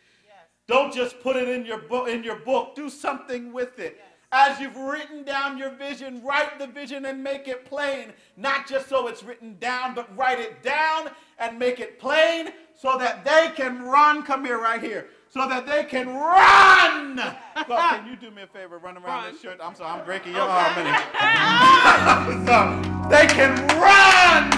Don't 0.67 0.93
just 0.93 1.21
put 1.21 1.35
it 1.37 1.47
in 1.47 1.65
your 1.65 1.77
book 1.79 2.09
in 2.09 2.23
your 2.23 2.37
book. 2.37 2.75
Do 2.75 2.89
something 2.89 3.53
with 3.53 3.79
it. 3.79 4.01
As 4.33 4.59
you've 4.59 4.75
written 4.75 5.23
down 5.23 5.57
your 5.57 5.69
vision, 5.69 6.21
write 6.21 6.59
the 6.59 6.67
vision 6.67 7.05
and 7.05 7.23
make 7.23 7.47
it 7.47 7.65
plain. 7.65 8.11
Not 8.35 8.67
just 8.67 8.89
so 8.89 9.07
it's 9.07 9.23
written 9.23 9.57
down, 9.59 9.95
but 9.95 10.15
write 10.17 10.39
it 10.39 10.61
down 10.61 11.09
and 11.39 11.57
make 11.57 11.79
it 11.79 11.97
plain 11.97 12.49
so 12.75 12.97
that 12.97 13.23
they 13.23 13.53
can 13.55 13.83
run. 13.83 14.23
Come 14.23 14.43
here, 14.43 14.59
right 14.59 14.81
here. 14.81 15.07
So 15.29 15.47
that 15.47 15.65
they 15.67 15.83
can 15.83 16.07
run. 16.07 17.17
Can 17.67 18.07
you 18.07 18.15
do 18.15 18.31
me 18.31 18.43
a 18.43 18.47
favor? 18.47 18.77
Run 18.77 18.97
around 18.97 19.31
this 19.31 19.41
church. 19.41 19.59
I'm 19.61 19.75
sorry, 19.75 19.99
I'm 19.99 20.05
breaking 20.05 20.33
your 20.33 20.47
arm. 20.47 20.75
Minnie. 20.75 20.89
so 22.47 22.79
they 23.09 23.27
can 23.27 23.51
run 23.75 24.49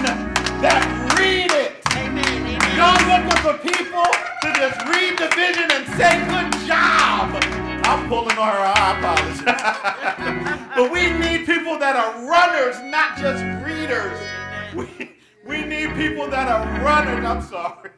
that 0.62 0.86
read 1.18 1.50
it. 1.50 1.82
Amen. 1.96 2.22
Amen. 2.22 2.60
Y'all 2.78 2.94
looking 3.10 3.38
for 3.42 3.58
people 3.58 4.06
to 4.42 4.48
just 4.54 4.78
read 4.86 5.18
the 5.18 5.26
vision 5.34 5.66
and 5.74 5.84
say, 5.98 6.22
good 6.30 6.52
job. 6.68 7.34
I'm 7.84 8.06
pulling 8.08 8.38
on 8.38 8.48
her, 8.54 8.62
I 8.62 8.94
apologize. 8.94 10.68
but 10.76 10.92
we 10.92 11.10
need 11.10 11.46
people 11.46 11.78
that 11.78 11.96
are 11.96 12.14
runners, 12.30 12.78
not 12.84 13.18
just 13.18 13.42
readers. 13.66 14.18
We, 14.72 15.16
we 15.44 15.64
need 15.64 15.96
people 15.96 16.28
that 16.28 16.46
are 16.46 16.62
runners. 16.84 17.24
I'm 17.24 17.42
sorry. 17.42 17.90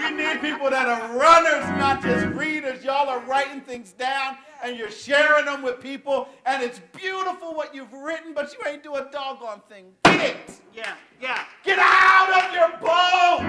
We 0.00 0.10
need 0.12 0.40
people 0.40 0.70
that 0.70 0.88
are 0.88 1.14
runners, 1.14 1.68
not 1.78 2.02
just 2.02 2.34
readers. 2.34 2.82
Y'all 2.82 3.10
are 3.10 3.20
writing 3.20 3.60
things 3.60 3.92
down 3.92 4.38
and 4.64 4.74
you're 4.74 4.90
sharing 4.90 5.44
them 5.44 5.62
with 5.62 5.78
people, 5.80 6.28
and 6.46 6.62
it's 6.62 6.80
beautiful 6.96 7.54
what 7.54 7.74
you've 7.74 7.92
written, 7.92 8.32
but 8.34 8.50
you 8.52 8.58
ain't 8.70 8.82
do 8.82 8.94
a 8.94 9.10
doggone 9.10 9.60
thing. 9.68 9.92
Get 10.04 10.20
it. 10.20 10.60
Yeah. 10.74 10.94
Yeah. 11.20 11.44
Get 11.64 11.78
out 11.78 12.28
of 12.30 12.54
your 12.54 12.70
boat. 12.80 13.40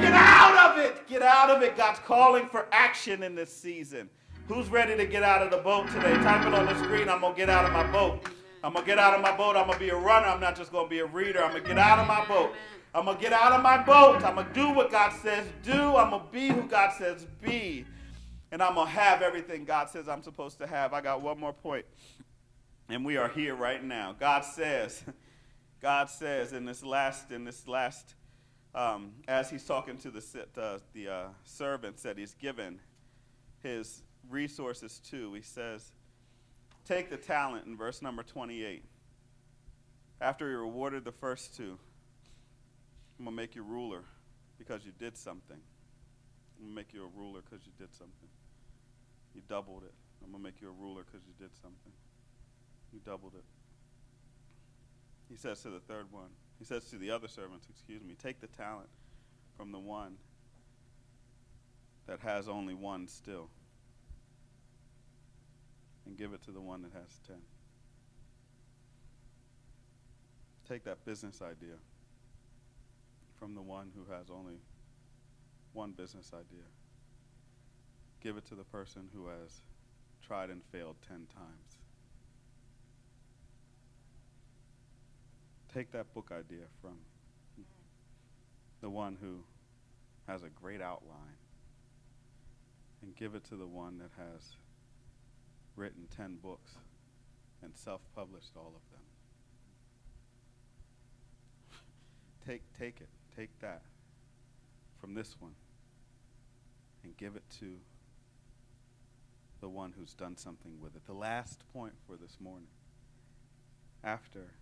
Get 0.00 0.14
out 0.14 0.70
of 0.70 0.78
it. 0.78 1.06
Get 1.06 1.20
out 1.20 1.50
of 1.50 1.62
it. 1.62 1.76
God's 1.76 1.98
calling 2.00 2.46
for 2.46 2.66
action 2.72 3.22
in 3.22 3.34
this 3.34 3.54
season. 3.54 4.08
Who's 4.48 4.70
ready 4.70 4.96
to 4.96 5.04
get 5.04 5.22
out 5.22 5.42
of 5.42 5.50
the 5.50 5.58
boat 5.58 5.86
today? 5.88 6.14
Type 6.22 6.46
it 6.46 6.54
on 6.54 6.64
the 6.64 6.78
screen. 6.82 7.10
I'm 7.10 7.20
going 7.20 7.34
to 7.34 7.38
get 7.38 7.50
out 7.50 7.66
of 7.66 7.72
my 7.72 7.86
boat. 7.92 8.26
I'm 8.64 8.72
going 8.72 8.84
to 8.84 8.90
get 8.90 8.98
out 8.98 9.14
of 9.14 9.20
my 9.20 9.36
boat. 9.36 9.56
I'm 9.56 9.66
going 9.66 9.78
to 9.78 9.84
be 9.84 9.90
a 9.90 9.96
runner. 9.96 10.26
I'm 10.26 10.40
not 10.40 10.56
just 10.56 10.72
going 10.72 10.86
to 10.86 10.90
be 10.90 11.00
a 11.00 11.06
reader. 11.06 11.42
I'm 11.42 11.50
going 11.50 11.62
to 11.62 11.68
get 11.68 11.78
out 11.78 11.98
of 11.98 12.06
my 12.06 12.24
boat. 12.26 12.52
I'm 12.92 13.04
going 13.04 13.16
to 13.16 13.22
get 13.22 13.32
out 13.32 13.52
of 13.52 13.62
my 13.62 13.82
boat. 13.82 14.24
I'm 14.24 14.34
going 14.34 14.48
to 14.48 14.52
do 14.52 14.70
what 14.70 14.90
God 14.90 15.12
says 15.22 15.46
do. 15.62 15.96
I'm 15.96 16.10
going 16.10 16.22
to 16.22 16.32
be 16.32 16.48
who 16.48 16.62
God 16.62 16.92
says 16.92 17.26
be. 17.40 17.84
And 18.50 18.60
I'm 18.60 18.74
going 18.74 18.88
to 18.88 18.92
have 18.92 19.22
everything 19.22 19.64
God 19.64 19.90
says 19.90 20.08
I'm 20.08 20.22
supposed 20.22 20.58
to 20.58 20.66
have. 20.66 20.92
I 20.92 21.00
got 21.00 21.22
one 21.22 21.38
more 21.38 21.52
point. 21.52 21.84
And 22.88 23.04
we 23.04 23.16
are 23.16 23.28
here 23.28 23.54
right 23.54 23.82
now. 23.82 24.16
God 24.18 24.44
says, 24.44 25.04
God 25.80 26.10
says 26.10 26.52
in 26.52 26.64
this 26.64 26.82
last, 26.82 27.30
in 27.30 27.44
this 27.44 27.68
last, 27.68 28.14
um, 28.74 29.12
as 29.28 29.50
he's 29.50 29.64
talking 29.64 29.96
to 29.98 30.10
the 30.10 30.46
uh, 30.56 30.78
the 30.92 31.08
uh, 31.08 31.24
servants 31.44 32.02
that 32.02 32.18
he's 32.18 32.34
given 32.34 32.80
his 33.62 34.02
resources 34.28 35.00
to, 35.10 35.32
he 35.34 35.42
says, 35.42 35.92
"Take 36.84 37.10
the 37.10 37.16
talent." 37.16 37.66
In 37.66 37.76
verse 37.76 38.00
number 38.00 38.22
twenty-eight, 38.22 38.84
after 40.20 40.48
he 40.48 40.54
rewarded 40.54 41.04
the 41.04 41.12
first 41.12 41.56
two, 41.56 41.78
I'm 43.20 43.26
gonna 43.26 43.36
make 43.36 43.54
you 43.54 43.60
a 43.60 43.66
ruler 43.66 44.00
because 44.56 44.86
you 44.86 44.92
did 44.98 45.14
something. 45.14 45.58
I'm 46.58 46.64
gonna 46.64 46.74
make 46.74 46.94
you 46.94 47.04
a 47.04 47.18
ruler 47.18 47.42
because 47.42 47.66
you 47.66 47.72
did 47.78 47.92
something. 47.92 48.30
You 49.34 49.42
doubled 49.46 49.82
it. 49.84 49.92
I'm 50.24 50.32
gonna 50.32 50.42
make 50.42 50.62
you 50.62 50.68
a 50.68 50.82
ruler 50.82 51.02
because 51.04 51.26
you 51.26 51.34
did 51.38 51.54
something. 51.54 51.92
You 52.94 53.00
doubled 53.04 53.34
it. 53.34 53.44
He 55.28 55.36
says 55.36 55.60
to 55.64 55.68
the 55.68 55.80
third 55.80 56.10
one, 56.10 56.30
he 56.58 56.64
says 56.64 56.86
to 56.86 56.96
the 56.96 57.10
other 57.10 57.28
servants, 57.28 57.66
excuse 57.68 58.02
me, 58.02 58.14
take 58.14 58.40
the 58.40 58.46
talent 58.46 58.88
from 59.54 59.70
the 59.70 59.78
one 59.78 60.16
that 62.06 62.20
has 62.20 62.48
only 62.48 62.72
one 62.72 63.06
still 63.06 63.50
and 66.06 66.16
give 66.16 66.32
it 66.32 66.42
to 66.44 66.52
the 66.52 66.60
one 66.62 66.80
that 66.80 66.92
has 66.94 67.20
ten. 67.26 67.42
Take 70.66 70.84
that 70.84 71.04
business 71.04 71.42
idea 71.42 71.76
from 73.40 73.54
the 73.54 73.62
one 73.62 73.90
who 73.96 74.12
has 74.12 74.30
only 74.30 74.60
one 75.72 75.92
business 75.92 76.30
idea. 76.32 76.64
Give 78.22 78.36
it 78.36 78.46
to 78.46 78.54
the 78.54 78.64
person 78.64 79.08
who 79.14 79.26
has 79.28 79.62
tried 80.24 80.50
and 80.50 80.62
failed 80.70 80.96
ten 81.08 81.26
times. 81.34 81.78
Take 85.72 85.90
that 85.92 86.12
book 86.14 86.30
idea 86.30 86.66
from 86.80 86.98
the 88.80 88.90
one 88.90 89.16
who 89.20 89.42
has 90.26 90.42
a 90.42 90.48
great 90.48 90.82
outline 90.82 91.38
and 93.02 93.16
give 93.16 93.34
it 93.34 93.44
to 93.44 93.56
the 93.56 93.66
one 93.66 93.98
that 93.98 94.10
has 94.16 94.56
written 95.76 96.06
10 96.14 96.36
books 96.42 96.72
and 97.62 97.72
self 97.74 98.00
published 98.14 98.50
all 98.56 98.72
of 98.74 98.90
them. 98.90 99.00
take, 102.50 102.62
take 102.78 103.00
it. 103.00 103.08
Take 103.36 103.58
that. 103.60 103.82
from 105.00 105.14
this 105.14 105.34
one 105.40 105.54
and 107.02 107.16
give 107.16 107.34
it 107.34 107.44
to 107.58 107.76
the 109.60 109.68
one 109.68 109.94
who's 109.98 110.14
done 110.14 110.36
something 110.36 110.80
with 110.80 110.94
it. 110.96 111.06
The 111.06 111.12
last 111.12 111.62
point 111.72 111.94
for 112.06 112.16
this 112.16 112.36
morning. 112.40 112.68
After 114.02 114.52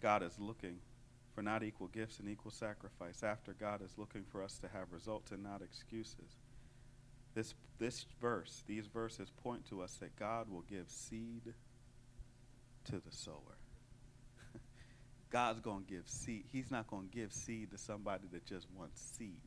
God 0.00 0.22
is 0.22 0.38
looking 0.38 0.78
for 1.34 1.42
not 1.42 1.62
equal 1.62 1.88
gifts 1.88 2.18
and 2.18 2.28
equal 2.28 2.50
sacrifice, 2.50 3.22
after 3.22 3.52
God 3.52 3.82
is 3.82 3.92
looking 3.96 4.24
for 4.24 4.42
us 4.42 4.58
to 4.58 4.68
have 4.68 4.92
results 4.92 5.30
and 5.30 5.42
not 5.42 5.62
excuses, 5.62 6.36
this, 7.34 7.54
this 7.78 8.06
verse, 8.20 8.64
these 8.66 8.86
verses 8.86 9.30
point 9.42 9.68
to 9.68 9.82
us 9.82 9.94
that 10.00 10.16
God 10.16 10.48
will 10.50 10.64
give 10.68 10.88
seed 10.88 11.54
to 12.84 12.92
the 12.92 13.12
sower. 13.12 13.58
God's 15.30 15.60
going 15.60 15.84
to 15.84 15.92
give 15.92 16.08
seed. 16.08 16.44
He's 16.52 16.70
not 16.70 16.86
going 16.86 17.08
to 17.08 17.14
give 17.14 17.32
seed 17.32 17.70
to 17.72 17.78
somebody 17.78 18.24
that 18.32 18.46
just 18.46 18.66
wants 18.76 19.00
seed. 19.18 19.40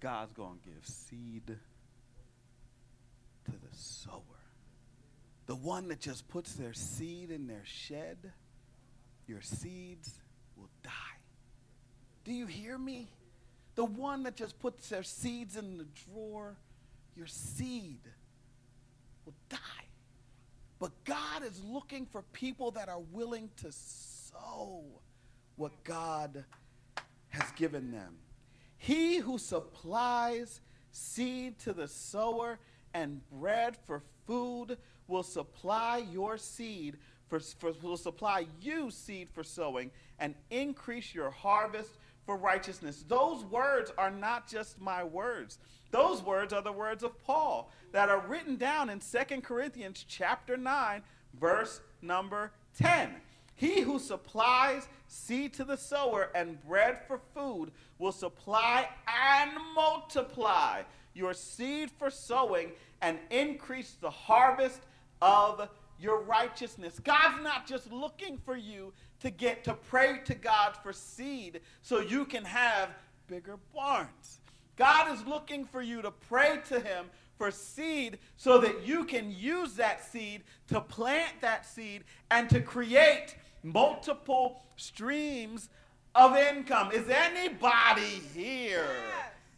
God's 0.00 0.32
going 0.32 0.58
to 0.60 0.68
give 0.68 0.86
seed 0.86 1.46
to 1.46 3.50
the 3.50 3.76
sower. 3.76 4.22
The 5.46 5.56
one 5.56 5.88
that 5.88 6.00
just 6.00 6.28
puts 6.28 6.54
their 6.54 6.72
seed 6.72 7.30
in 7.30 7.46
their 7.46 7.64
shed, 7.64 8.32
your 9.26 9.40
seeds 9.40 10.18
will 10.56 10.70
die. 10.82 10.90
Do 12.24 12.32
you 12.32 12.46
hear 12.46 12.78
me? 12.78 13.08
The 13.74 13.84
one 13.84 14.24
that 14.24 14.36
just 14.36 14.60
puts 14.60 14.88
their 14.88 15.02
seeds 15.02 15.56
in 15.56 15.78
the 15.78 15.86
drawer, 16.06 16.56
your 17.16 17.26
seed 17.26 18.00
will 19.24 19.34
die. 19.48 19.58
But 20.80 21.04
God 21.04 21.44
is 21.44 21.62
looking 21.62 22.06
for 22.06 22.22
people 22.32 22.72
that 22.72 22.88
are 22.88 23.02
willing 23.12 23.50
to 23.58 23.70
sow 23.70 24.82
what 25.56 25.72
God 25.84 26.44
has 27.28 27.52
given 27.52 27.92
them. 27.92 28.16
He 28.78 29.18
who 29.18 29.36
supplies 29.36 30.62
seed 30.90 31.58
to 31.60 31.74
the 31.74 31.86
sower 31.86 32.58
and 32.94 33.20
bread 33.30 33.76
for 33.86 34.02
food 34.26 34.78
will 35.06 35.22
supply 35.22 35.98
your 36.10 36.38
seed 36.38 36.96
for, 37.28 37.38
for 37.40 37.72
will 37.82 37.96
supply 37.96 38.46
you 38.60 38.90
seed 38.90 39.28
for 39.32 39.44
sowing 39.44 39.90
and 40.18 40.34
increase 40.50 41.14
your 41.14 41.30
harvest 41.30 41.90
for 42.24 42.36
righteousness. 42.36 43.04
Those 43.06 43.44
words 43.44 43.92
are 43.98 44.10
not 44.10 44.48
just 44.48 44.80
my 44.80 45.04
words. 45.04 45.58
Those 45.90 46.22
words 46.22 46.52
are 46.52 46.62
the 46.62 46.72
words 46.72 47.02
of 47.02 47.22
Paul 47.24 47.70
that 47.92 48.08
are 48.08 48.20
written 48.20 48.56
down 48.56 48.90
in 48.90 49.00
2 49.00 49.40
Corinthians 49.40 50.04
chapter 50.08 50.56
9 50.56 51.02
verse 51.38 51.80
number 52.02 52.52
10. 52.78 53.10
He 53.54 53.80
who 53.80 53.98
supplies 53.98 54.88
seed 55.06 55.52
to 55.54 55.64
the 55.64 55.76
sower 55.76 56.30
and 56.34 56.60
bread 56.66 57.00
for 57.06 57.20
food 57.34 57.72
will 57.98 58.12
supply 58.12 58.88
and 59.06 59.50
multiply 59.74 60.82
your 61.12 61.34
seed 61.34 61.90
for 61.90 62.10
sowing 62.10 62.70
and 63.02 63.18
increase 63.30 63.96
the 64.00 64.10
harvest 64.10 64.80
of 65.20 65.68
your 65.98 66.22
righteousness. 66.22 66.98
God's 67.00 67.42
not 67.42 67.66
just 67.66 67.92
looking 67.92 68.38
for 68.38 68.56
you 68.56 68.92
to 69.20 69.30
get 69.30 69.64
to 69.64 69.74
pray 69.74 70.20
to 70.24 70.34
God 70.34 70.74
for 70.82 70.92
seed 70.92 71.60
so 71.82 72.00
you 72.00 72.24
can 72.24 72.44
have 72.44 72.90
bigger 73.26 73.58
barns. 73.74 74.39
God 74.76 75.12
is 75.12 75.24
looking 75.26 75.64
for 75.64 75.82
you 75.82 76.02
to 76.02 76.10
pray 76.10 76.60
to 76.68 76.80
Him 76.80 77.06
for 77.36 77.50
seed 77.50 78.18
so 78.36 78.58
that 78.58 78.86
you 78.86 79.04
can 79.04 79.30
use 79.30 79.74
that 79.74 80.04
seed 80.04 80.42
to 80.68 80.80
plant 80.80 81.32
that 81.40 81.66
seed 81.66 82.04
and 82.30 82.50
to 82.50 82.60
create 82.60 83.34
multiple 83.62 84.62
streams 84.76 85.68
of 86.14 86.36
income. 86.36 86.90
Is 86.92 87.08
anybody 87.08 88.22
here? 88.34 88.86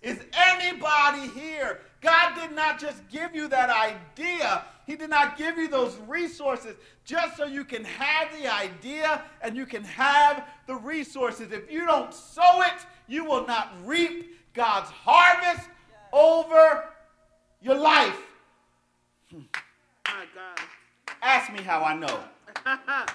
Is 0.00 0.18
anybody 0.32 1.28
here? 1.28 1.80
God 2.00 2.34
did 2.34 2.54
not 2.54 2.80
just 2.80 3.08
give 3.08 3.34
you 3.34 3.48
that 3.48 3.70
idea. 3.70 4.64
He 4.86 4.96
did 4.96 5.10
not 5.10 5.38
give 5.38 5.56
you 5.56 5.68
those 5.68 5.96
resources 6.08 6.74
just 7.04 7.36
so 7.36 7.46
you 7.46 7.64
can 7.64 7.84
have 7.84 8.28
the 8.36 8.52
idea 8.52 9.22
and 9.40 9.56
you 9.56 9.64
can 9.64 9.84
have 9.84 10.48
the 10.66 10.74
resources. 10.74 11.52
If 11.52 11.70
you 11.70 11.86
don't 11.86 12.12
sow 12.12 12.62
it, 12.62 12.84
you 13.06 13.24
will 13.24 13.46
not 13.46 13.72
reap 13.84 14.34
God's 14.54 14.90
harvest 14.90 15.68
over 16.12 16.84
your 17.60 17.76
life. 17.76 18.18
My 19.32 20.26
God. 20.34 20.58
Ask 21.22 21.52
me 21.52 21.62
how 21.62 21.82
I 21.82 21.96
know. 21.96 22.20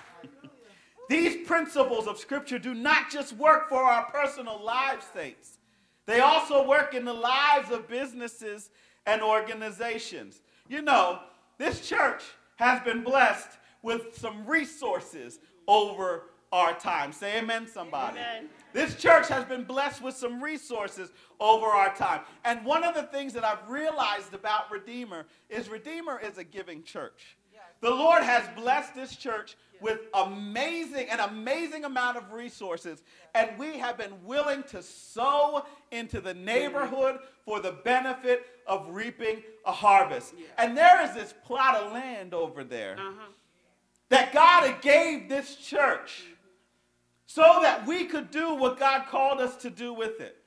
These 1.10 1.48
principles 1.48 2.08
of 2.08 2.18
Scripture 2.18 2.60
do 2.60 2.74
not 2.74 3.10
just 3.10 3.34
work 3.34 3.70
for 3.70 3.82
our 3.84 4.06
personal 4.12 4.64
lives, 4.64 5.06
saints. 5.14 5.58
They 6.06 6.22
also 6.22 6.68
work 6.68 6.94
in 6.94 7.06
the 7.06 7.14
lives 7.14 7.72
of 7.72 7.88
businesses 7.88 8.70
and 9.06 9.22
organizations. 9.22 10.42
You 10.68 10.82
know, 10.82 11.20
this 11.58 11.88
church 11.88 12.24
has 12.58 12.82
been 12.82 13.04
blessed 13.04 13.50
with 13.84 14.18
some 14.18 14.46
resources 14.46 15.40
over 15.68 16.24
our 16.52 16.74
time. 16.78 17.12
Say 17.12 17.38
amen, 17.40 17.68
somebody. 17.68 18.18
Amen. 18.20 18.50
This 18.74 18.96
church 18.96 19.28
has 19.30 19.44
been 19.46 19.64
blessed 19.64 20.02
with 20.02 20.16
some 20.16 20.42
resources 20.42 21.12
over 21.40 21.66
our 21.66 21.94
time. 21.96 22.22
And 22.46 22.64
one 22.64 22.84
of 22.84 22.96
the 22.96 23.04
things 23.04 23.34
that 23.34 23.44
I've 23.44 23.68
realized 23.70 24.34
about 24.34 24.72
Redeemer 24.72 25.26
is 25.50 25.70
Redeemer 25.70 26.20
is 26.20 26.38
a 26.38 26.44
giving 26.44 26.84
church. 26.84 27.38
The 27.80 27.90
Lord 27.92 28.24
has 28.24 28.44
blessed 28.56 28.96
this 28.96 29.16
church 29.16 29.56
with 29.82 30.00
amazing 30.16 31.08
an 31.12 31.20
amazing 31.20 31.86
amount 31.86 32.18
of 32.18 32.32
resources 32.34 33.04
and 33.36 33.52
we 33.60 33.78
have 33.78 33.96
been 34.00 34.14
willing 34.26 34.64
to 34.64 34.82
sow 34.82 35.64
into 35.92 36.20
the 36.20 36.34
neighborhood 36.34 37.20
for 37.46 37.60
the 37.60 37.74
benefit 37.84 38.48
of 38.66 38.88
reaping 38.90 39.44
a 39.68 39.72
harvest. 39.72 40.34
And 40.58 40.76
there 40.76 41.04
is 41.06 41.14
this 41.14 41.36
plot 41.46 41.76
of 41.76 41.92
land 41.94 42.34
over 42.34 42.64
there 42.64 42.96
Uh-huh. 43.00 43.26
that 44.10 44.34
God 44.34 44.82
gave 44.82 45.30
this 45.30 45.56
church 45.58 46.24
so 47.28 47.60
that 47.62 47.86
we 47.86 48.06
could 48.06 48.32
do 48.32 48.56
what 48.56 48.80
God 48.80 49.06
called 49.08 49.40
us 49.40 49.56
to 49.58 49.70
do 49.70 49.94
with 49.94 50.20
it. 50.20 50.38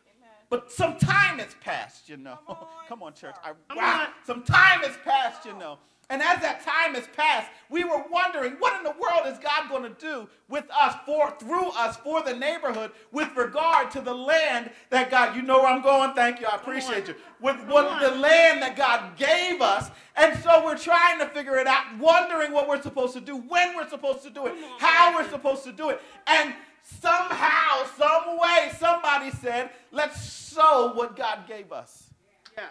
But 0.49 0.73
some 0.73 0.99
time 0.99 1.39
has 1.39 1.55
passed, 1.61 2.09
you 2.09 2.17
know. 2.17 2.39
Come 2.89 3.05
on, 3.05 3.15
church. 3.15 3.37
I, 3.45 3.53
Come 3.69 3.79
wow. 3.79 4.01
on. 4.01 4.09
Some 4.27 4.43
time 4.43 4.81
has 4.81 4.97
passed, 5.05 5.45
you 5.45 5.53
know. 5.55 5.79
And 6.09 6.21
as 6.21 6.41
that 6.41 6.65
time 6.65 6.97
has 6.97 7.07
passed, 7.17 7.49
we 7.69 7.85
were 7.85 8.03
wondering, 8.11 8.55
what 8.59 8.77
in 8.77 8.83
the 8.83 8.91
world 8.91 9.29
is 9.29 9.39
God 9.39 9.69
going 9.69 9.85
to 9.85 10.01
do 10.01 10.29
with 10.49 10.65
us, 10.77 10.97
for 11.07 11.33
through 11.39 11.69
us, 11.71 11.97
for 11.99 12.21
the 12.23 12.35
neighborhood, 12.35 12.91
with 13.13 13.29
regard 13.37 13.93
to 13.93 14.01
the 14.01 14.13
land 14.13 14.73
that 14.91 15.09
God, 15.09 15.37
you 15.37 15.43
know 15.43 15.59
where 15.59 15.69
I'm 15.69 15.83
going, 15.83 16.13
thank 16.15 16.41
you, 16.41 16.49
I 16.51 16.57
appreciate 16.57 17.07
you. 17.07 17.15
With 17.41 17.65
what 17.69 18.01
the 18.01 18.11
land 18.11 18.61
that 18.61 18.75
God 18.75 19.17
gave 19.17 19.63
us. 19.63 19.93
And 20.17 20.37
so 20.43 20.65
we're 20.65 20.77
trying 20.77 21.21
to 21.21 21.27
figure 21.27 21.57
it 21.59 21.69
out, 21.69 21.85
wondering 22.01 22.53
what 22.53 22.69
we're 22.69 22.83
supposed 22.83 23.15
to 23.15 23.21
do, 23.21 23.37
when 23.37 23.77
we're 23.77 23.89
supposed 23.89 24.25
to 24.25 24.31
do 24.31 24.47
it, 24.47 24.55
how 24.81 25.15
we're 25.15 25.31
supposed 25.31 25.63
to 25.63 25.73
do 25.73 25.91
it. 25.91 26.03
And 26.27 26.55
somehow, 26.83 27.85
some 27.97 28.39
way, 28.39 28.71
somebody 28.79 29.31
said, 29.31 29.71
let's 29.93 30.21
sow 30.23 30.93
what 30.95 31.17
God 31.17 31.47
gave 31.47 31.73
us. 31.73 32.11
Yeah. 32.57 32.65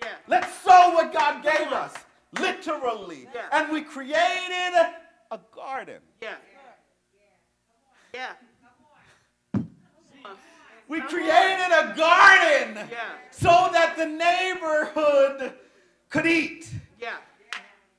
Yeah. 0.00 0.08
Let's 0.26 0.52
sow 0.60 0.92
what 0.94 1.12
God 1.12 1.42
gave 1.42 1.72
us, 1.72 1.94
literally. 2.38 3.28
Yeah. 3.34 3.42
And 3.52 3.72
we 3.72 3.82
created 3.82 4.74
a 5.30 5.40
garden. 5.54 6.00
Yeah. 6.20 6.34
Yeah. 8.12 8.32
We 10.88 11.00
created 11.00 11.72
a 11.72 11.94
garden 11.96 12.88
Yeah. 12.90 13.12
so 13.30 13.70
that 13.72 13.94
the 13.96 14.04
neighborhood 14.04 15.54
could 16.10 16.26
eat. 16.26 16.68
Yeah. 17.00 17.16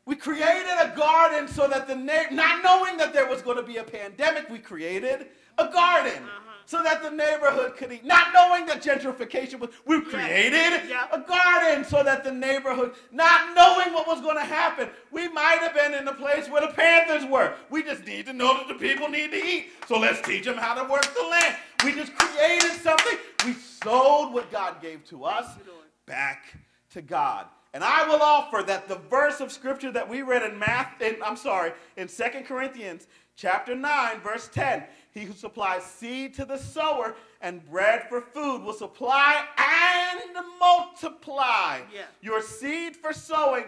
We 0.06 0.16
created 0.16 0.74
a 0.80 0.94
garden 0.96 1.48
so 1.48 1.68
that 1.68 1.88
the 1.88 1.96
na- 1.96 2.30
not 2.30 2.62
knowing 2.62 2.98
that 2.98 3.13
there 3.13 3.28
was 3.28 3.42
going 3.42 3.58
to 3.58 3.63
be 3.63 3.78
a 3.78 3.84
pandemic, 3.84 4.50
we 4.50 4.60
created 4.60 5.28
a 5.58 5.68
garden 5.70 6.24
Uh-huh. 6.24 6.39
so 6.66 6.82
that 6.84 7.04
the 7.04 7.12
neighborhood 7.12 7.76
could 7.76 7.92
eat. 7.92 8.04
Not 8.06 8.34
knowing 8.34 8.66
that 8.68 8.82
gentrification 8.82 9.60
was, 9.60 9.70
we 9.86 10.02
created 10.02 10.89
Yeah. 10.89 11.08
a 11.12 11.20
garden 11.20 11.84
so 11.84 12.04
that 12.04 12.24
the 12.24 12.32
neighborhood, 12.32 12.96
not 13.12 13.54
knowing 13.56 13.94
what 13.94 14.08
was 14.08 14.22
going 14.22 14.38
to 14.38 14.44
happen, 14.46 14.89
we 15.12 15.28
might 15.28 15.60
have 15.60 15.74
been 15.74 15.94
in 15.94 16.06
the 16.06 16.13
place 16.13 16.48
where 16.50 16.62
the 16.62 16.74
Panthers 16.74 17.26
were. 17.26 17.54
We 17.70 17.84
just 17.84 18.06
need 18.06 18.26
to 18.28 18.34
know 18.34 18.58
that 18.58 18.68
the 18.68 18.76
people 18.76 19.10
need 19.10 19.32
to 19.32 19.38
eat, 19.46 19.72
so 19.88 20.00
let's 20.00 20.22
teach 20.22 20.46
them 20.46 20.58
how 20.58 20.74
to 20.74 20.84
work 20.89 21.06
the 21.16 21.24
land. 21.28 21.56
We 21.84 21.94
just 21.94 22.16
created 22.16 22.72
something. 22.82 23.18
We 23.46 23.54
sold 23.54 24.34
what 24.34 24.50
God 24.52 24.82
gave 24.82 25.04
to 25.10 25.26
us 25.26 25.46
back 26.06 26.56
to 26.92 27.02
God. 27.02 27.48
And 27.74 27.84
I 27.84 28.08
will 28.08 28.22
offer 28.22 28.62
that 28.68 28.88
the 28.88 28.96
verse 28.96 29.42
of 29.42 29.52
scripture 29.52 29.92
that 29.92 30.08
we 30.08 30.22
read 30.22 30.44
in 30.44 30.58
math, 30.60 31.02
in, 31.02 31.18
I'm 31.24 31.36
sorry, 31.36 31.74
in 31.98 32.08
2 32.08 32.24
Corinthians 32.48 33.08
chapter 33.36 33.74
9, 33.76 34.20
verse 34.22 34.48
10, 34.54 34.84
he 35.13 35.21
who 35.21 35.34
supplies 35.34 35.84
seed 35.84 36.34
to 36.36 36.45
the 36.45 36.58
sower 36.58 37.15
and 37.41 37.63
bread 37.69 38.08
for 38.10 38.21
food 38.21 38.63
will 38.63 38.73
supply 38.73 39.45
and 39.58 40.19
multiply 40.60 41.82
Yeah. 41.93 42.04
your 42.21 42.41
seed 42.41 42.95
for 42.95 43.13
sowing 43.13 43.65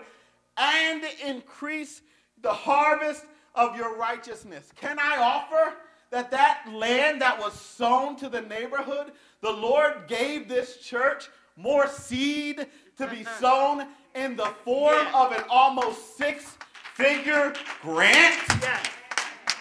and 0.57 1.03
increase 1.23 2.01
the 2.41 2.53
harvest 2.53 3.25
of 3.53 3.75
your 3.75 3.95
righteousness. 3.95 4.71
Can 4.75 4.97
I 4.99 5.17
offer 5.17 5.73
that 6.09 6.31
that 6.31 6.65
land 6.71 7.21
that 7.21 7.39
was 7.39 7.53
sown 7.53 8.15
to 8.17 8.29
the 8.29 8.41
neighborhood, 8.41 9.11
the 9.41 9.51
Lord 9.51 10.07
gave 10.07 10.47
this 10.47 10.77
church 10.77 11.29
more 11.57 11.87
seed 11.87 12.65
to 12.97 13.07
be 13.07 13.23
sown 13.39 13.87
in 14.15 14.35
the 14.35 14.47
form 14.63 14.95
Yeah. 14.95 15.25
of 15.25 15.31
an 15.31 15.43
almost 15.49 16.17
six 16.17 16.57
figure 16.95 17.53
grant? 17.81 18.41
Yeah. 18.61 18.79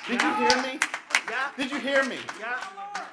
Did 0.08 0.22
you 0.22 0.34
hear 0.34 0.62
me? 0.62 0.78
Yeah. 1.28 1.50
Did 1.56 1.70
you 1.70 1.78
hear 1.78 2.04
me? 2.04 2.18
Yeah. 2.40 2.58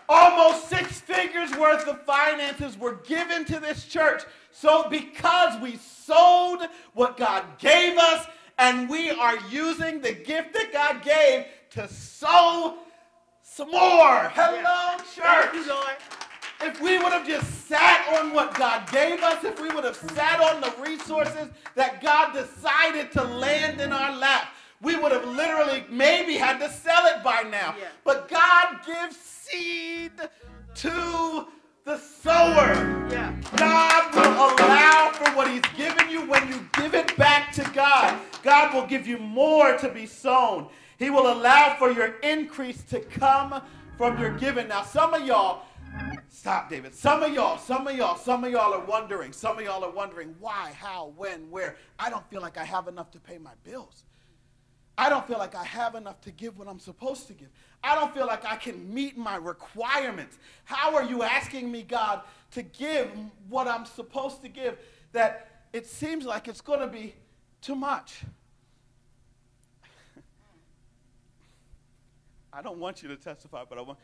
Almost 0.09 0.69
six 0.69 0.99
figures 0.99 1.51
worth 1.57 1.87
of 1.87 2.01
finances 2.03 2.77
were 2.77 2.95
given 3.05 3.45
to 3.45 3.59
this 3.59 3.85
church. 3.85 4.23
So, 4.51 4.89
because 4.89 5.59
we 5.61 5.77
sold 5.77 6.63
what 6.93 7.17
God 7.17 7.45
gave 7.57 7.97
us, 7.97 8.27
and 8.57 8.89
we 8.89 9.09
are 9.11 9.37
using 9.49 10.01
the 10.01 10.11
gift 10.11 10.53
that 10.53 10.71
God 10.73 11.01
gave 11.03 11.45
to 11.71 11.87
sow 11.87 12.77
some 13.41 13.71
more. 13.71 14.29
Hello, 14.35 14.97
Thank 14.97 15.53
you, 15.53 15.63
church. 15.63 15.67
Lord. 15.69 15.95
If 16.63 16.79
we 16.79 16.99
would 16.99 17.11
have 17.11 17.25
just 17.25 17.67
sat 17.67 18.19
on 18.19 18.33
what 18.33 18.53
God 18.53 18.89
gave 18.91 19.23
us, 19.23 19.43
if 19.43 19.59
we 19.59 19.69
would 19.69 19.83
have 19.83 19.95
sat 19.95 20.39
on 20.39 20.61
the 20.61 20.71
resources 20.79 21.47
that 21.73 22.01
God 22.03 22.33
decided 22.33 23.11
to 23.13 23.23
land 23.23 23.81
in 23.81 23.91
our 23.91 24.15
lap, 24.15 24.40
we 24.81 24.95
would 24.95 25.11
have 25.11 25.27
literally 25.27 25.85
maybe 25.89 26.35
had 26.35 26.59
to 26.59 26.69
sell 26.69 27.05
it 27.05 27.23
by 27.23 27.43
now. 27.43 27.75
Yeah. 27.77 27.87
But 28.03 28.27
God 28.27 28.79
gives 28.85 29.15
seed 29.15 30.11
to 30.75 31.47
the 31.83 31.97
sower. 31.97 32.73
Yeah. 33.11 33.35
God 33.57 34.15
will 34.15 34.65
allow 34.65 35.11
for 35.13 35.35
what 35.35 35.49
He's 35.49 35.61
given 35.75 36.09
you 36.09 36.21
when 36.27 36.47
you 36.47 36.67
give 36.73 36.93
it 36.93 37.15
back 37.17 37.51
to 37.53 37.69
God. 37.73 38.19
God 38.43 38.73
will 38.73 38.85
give 38.85 39.07
you 39.07 39.17
more 39.17 39.77
to 39.77 39.89
be 39.89 40.05
sown. 40.05 40.67
He 40.97 41.09
will 41.09 41.31
allow 41.31 41.75
for 41.77 41.91
your 41.91 42.15
increase 42.19 42.83
to 42.83 42.99
come 42.99 43.61
from 43.97 44.19
your 44.19 44.31
giving. 44.37 44.67
Now, 44.67 44.83
some 44.83 45.13
of 45.13 45.25
y'all, 45.25 45.63
stop, 46.27 46.69
David. 46.69 46.93
Some 46.93 47.23
of 47.23 47.33
y'all, 47.33 47.57
some 47.57 47.87
of 47.87 47.95
y'all, 47.95 48.15
some 48.15 48.43
of 48.43 48.51
y'all 48.51 48.73
are 48.73 48.85
wondering. 48.85 49.31
Some 49.31 49.57
of 49.57 49.63
y'all 49.63 49.83
are 49.83 49.91
wondering 49.91 50.35
why, 50.39 50.73
how, 50.79 51.13
when, 51.17 51.49
where. 51.49 51.75
I 51.99 52.09
don't 52.09 52.27
feel 52.29 52.41
like 52.41 52.57
I 52.57 52.63
have 52.63 52.87
enough 52.87 53.11
to 53.11 53.19
pay 53.19 53.37
my 53.37 53.53
bills. 53.63 54.05
I 54.97 55.09
don't 55.09 55.25
feel 55.27 55.37
like 55.37 55.55
I 55.55 55.63
have 55.63 55.95
enough 55.95 56.21
to 56.21 56.31
give 56.31 56.57
what 56.57 56.67
I'm 56.67 56.79
supposed 56.79 57.27
to 57.27 57.33
give. 57.33 57.49
I 57.83 57.95
don't 57.95 58.13
feel 58.13 58.27
like 58.27 58.45
I 58.45 58.55
can 58.55 58.93
meet 58.93 59.17
my 59.17 59.35
requirements. 59.35 60.37
How 60.65 60.95
are 60.95 61.03
you 61.03 61.23
asking 61.23 61.71
me, 61.71 61.81
God, 61.83 62.21
to 62.51 62.61
give 62.61 63.09
what 63.49 63.67
I'm 63.67 63.85
supposed 63.85 64.41
to 64.43 64.49
give 64.49 64.77
that 65.13 65.63
it 65.73 65.87
seems 65.87 66.25
like 66.25 66.47
it's 66.47 66.61
going 66.61 66.81
to 66.81 66.87
be 66.87 67.15
too 67.61 67.75
much? 67.75 68.21
I 72.53 72.61
don't 72.61 72.77
want 72.77 73.01
you 73.01 73.09
to 73.09 73.15
testify, 73.15 73.63
but 73.67 73.77
I 73.77 73.81
want. 73.81 73.97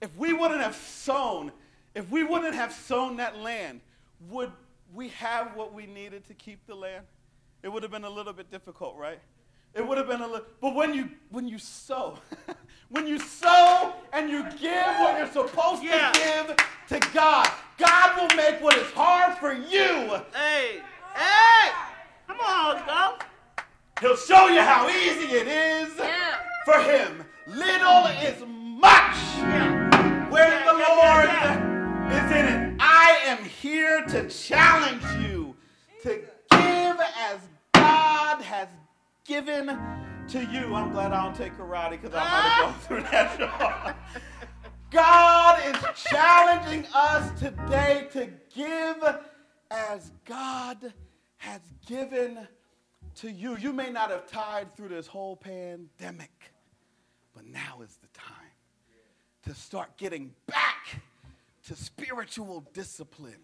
If 0.00 0.14
we 0.16 0.32
wouldn't 0.32 0.60
have 0.60 0.76
sown, 0.76 1.50
if 1.94 2.08
we 2.10 2.22
wouldn't 2.22 2.54
have 2.54 2.72
sown 2.72 3.16
that 3.16 3.38
land, 3.38 3.80
would 4.28 4.52
we 4.92 5.08
have 5.08 5.56
what 5.56 5.72
we 5.72 5.86
needed 5.86 6.24
to 6.26 6.34
keep 6.34 6.66
the 6.66 6.74
land? 6.74 7.06
It 7.62 7.72
would 7.72 7.82
have 7.82 7.90
been 7.90 8.04
a 8.04 8.10
little 8.10 8.34
bit 8.34 8.50
difficult, 8.50 8.96
right? 8.96 9.18
It 9.74 9.86
would 9.86 9.98
have 9.98 10.06
been 10.06 10.20
a 10.20 10.26
little. 10.26 10.46
But 10.60 10.74
when 10.74 10.94
you 10.94 11.08
when 11.30 11.48
you 11.48 11.58
sow, 11.58 12.18
when 12.90 13.06
you 13.06 13.18
sow 13.18 13.92
and 14.12 14.30
you 14.30 14.44
give 14.60 14.86
what 15.00 15.18
you're 15.18 15.32
supposed 15.32 15.82
Yeah. 15.82 16.12
to 16.12 16.20
give 16.20 16.56
to 17.00 17.12
God, 17.12 17.50
God 17.78 18.16
will 18.20 18.36
make 18.36 18.60
what 18.60 18.76
is 18.76 18.86
hard 18.92 19.36
for 19.38 19.52
you. 19.52 20.20
Hey. 20.34 20.80
Hey. 21.14 21.70
Come 22.28 22.38
on, 22.40 22.82
go. 22.86 23.16
He'll 24.00 24.16
show 24.16 24.48
you 24.48 24.60
how 24.60 24.88
easy 24.88 25.34
it 25.34 25.48
is 25.48 25.92
Yeah. 25.98 26.34
for 26.64 26.78
Him. 26.80 27.24
Little 27.46 28.06
is 28.22 28.42
much. 28.46 29.16
Yeah. 29.38 30.30
where 30.30 30.48
Yeah, 30.48 30.72
the 30.72 30.78
yeah, 30.78 32.06
Lord 32.10 32.22
is 32.24 32.30
in 32.32 32.44
it. 32.46 32.76
I 32.80 33.18
am 33.26 33.44
here 33.44 34.04
to 34.06 34.28
challenge 34.28 34.73
given 39.44 39.78
to 40.28 40.44
you. 40.44 40.74
I'm 40.74 40.90
glad 40.92 41.12
I 41.12 41.24
don't 41.24 41.36
take 41.36 41.56
karate 41.56 41.90
because 41.92 42.14
I 42.14 42.18
might 42.18 42.24
have 42.24 42.64
gone 42.64 42.80
through 42.80 43.02
that. 43.02 43.96
God 44.90 45.60
is 45.66 46.02
challenging 46.02 46.86
us 46.94 47.38
today 47.38 48.08
to 48.12 48.30
give 48.54 49.04
as 49.70 50.12
God 50.24 50.92
has 51.36 51.60
given 51.86 52.46
to 53.16 53.30
you. 53.30 53.56
You 53.56 53.72
may 53.72 53.90
not 53.90 54.10
have 54.10 54.26
tied 54.30 54.74
through 54.76 54.88
this 54.88 55.06
whole 55.06 55.36
pandemic, 55.36 56.52
but 57.34 57.44
now 57.46 57.82
is 57.82 57.96
the 57.96 58.08
time 58.18 58.30
to 59.44 59.54
start 59.54 59.96
getting 59.98 60.32
back 60.46 61.02
to 61.66 61.74
spiritual 61.74 62.64
discipline. 62.72 63.40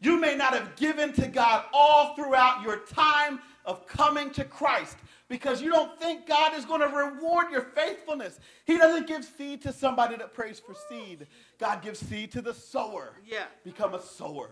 You 0.00 0.18
may 0.18 0.34
not 0.34 0.54
have 0.54 0.76
given 0.76 1.12
to 1.14 1.26
God 1.26 1.66
all 1.74 2.14
throughout 2.14 2.62
your 2.62 2.78
time 2.78 3.40
of 3.66 3.86
coming 3.86 4.30
to 4.30 4.44
Christ 4.44 4.96
because 5.30 5.62
you 5.62 5.70
don't 5.70 5.98
think 5.98 6.26
God 6.26 6.54
is 6.54 6.66
going 6.66 6.80
to 6.80 6.88
reward 6.88 7.52
your 7.52 7.62
faithfulness. 7.62 8.40
He 8.66 8.76
doesn't 8.76 9.06
give 9.06 9.24
seed 9.24 9.62
to 9.62 9.72
somebody 9.72 10.16
that 10.16 10.34
prays 10.34 10.58
for 10.58 10.74
seed. 10.88 11.28
God 11.58 11.80
gives 11.80 12.00
seed 12.00 12.32
to 12.32 12.42
the 12.42 12.52
sower. 12.52 13.12
Yeah. 13.24 13.44
Become 13.64 13.94
a 13.94 14.02
sower. 14.02 14.50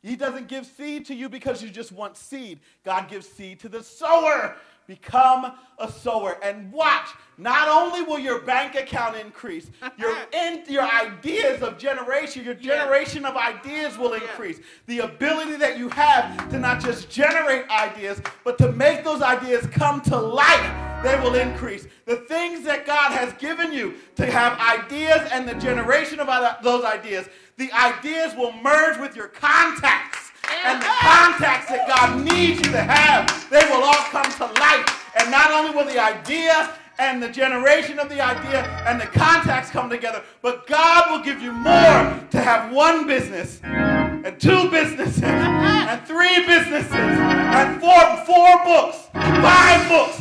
He 0.00 0.14
doesn't 0.16 0.48
give 0.48 0.64
seed 0.64 1.06
to 1.06 1.14
you 1.14 1.28
because 1.28 1.62
you 1.62 1.70
just 1.70 1.92
want 1.92 2.16
seed. 2.16 2.60
God 2.84 3.08
gives 3.08 3.28
seed 3.28 3.60
to 3.60 3.68
the 3.68 3.82
sower. 3.82 4.56
Become 4.86 5.52
a 5.78 5.90
sower 5.90 6.38
and 6.42 6.70
watch. 6.72 7.08
Not 7.38 7.68
only 7.68 8.02
will 8.02 8.18
your 8.18 8.40
bank 8.42 8.74
account 8.74 9.16
increase, 9.16 9.70
your 9.98 10.14
in, 10.32 10.62
your 10.68 10.82
ideas 10.82 11.62
of 11.62 11.78
generation, 11.78 12.44
your 12.44 12.54
Yeah. 12.60 12.82
generation 12.84 13.24
of 13.24 13.36
ideas 13.36 13.96
will 13.96 14.12
increase. 14.14 14.60
The 14.86 15.00
ability 15.00 15.56
that 15.56 15.78
you 15.78 15.88
have 15.90 16.48
to 16.50 16.58
not 16.58 16.80
just 16.82 17.10
generate 17.10 17.68
ideas, 17.70 18.20
but 18.44 18.58
to 18.58 18.72
make 18.72 19.04
those 19.04 19.22
ideas 19.22 19.66
come 19.68 20.00
to 20.02 20.16
life, 20.16 21.02
they 21.02 21.18
will 21.20 21.34
increase. 21.34 21.86
The 22.06 22.16
things 22.16 22.64
that 22.64 22.86
God 22.86 23.12
has 23.12 23.32
given 23.34 23.72
you 23.72 23.94
to 24.16 24.26
have 24.26 24.58
ideas 24.58 25.28
and 25.32 25.48
the 25.48 25.54
generation 25.54 26.20
of 26.20 26.28
those 26.62 26.84
ideas, 26.84 27.28
the 27.56 27.72
ideas 27.72 28.34
will 28.36 28.52
merge 28.52 28.98
with 28.98 29.16
your 29.16 29.28
contacts. 29.28 30.30
And 30.64 30.82
the 30.82 30.86
contacts 31.22 31.68
that 31.70 31.86
God 31.86 32.24
needs 32.24 32.58
you 32.58 32.72
to 32.72 32.82
have, 32.82 33.30
they 33.50 33.62
will 33.70 33.84
all 33.84 34.04
come 34.10 34.24
to 34.42 34.46
life. 34.60 34.86
And 35.18 35.30
not 35.30 35.52
only 35.52 35.70
will 35.74 35.84
the 35.84 36.02
idea 36.02 36.74
and 36.98 37.22
the 37.22 37.28
generation 37.28 37.98
of 37.98 38.08
the 38.08 38.20
idea 38.20 38.64
and 38.86 39.00
the 39.00 39.06
contacts 39.06 39.70
come 39.70 39.88
together, 39.88 40.22
but 40.42 40.66
God 40.66 41.10
will 41.10 41.24
give 41.24 41.40
you 41.40 41.52
more 41.52 42.18
to 42.30 42.40
have 42.40 42.72
one 42.72 43.06
business 43.06 43.60
and 43.62 44.38
two 44.40 44.68
businesses 44.70 45.22
and 45.22 46.02
three 46.06 46.44
businesses 46.46 46.90
and 46.92 47.80
four, 47.80 48.02
four 48.26 48.64
books, 48.64 49.08
five 49.12 49.88
books, 49.88 50.18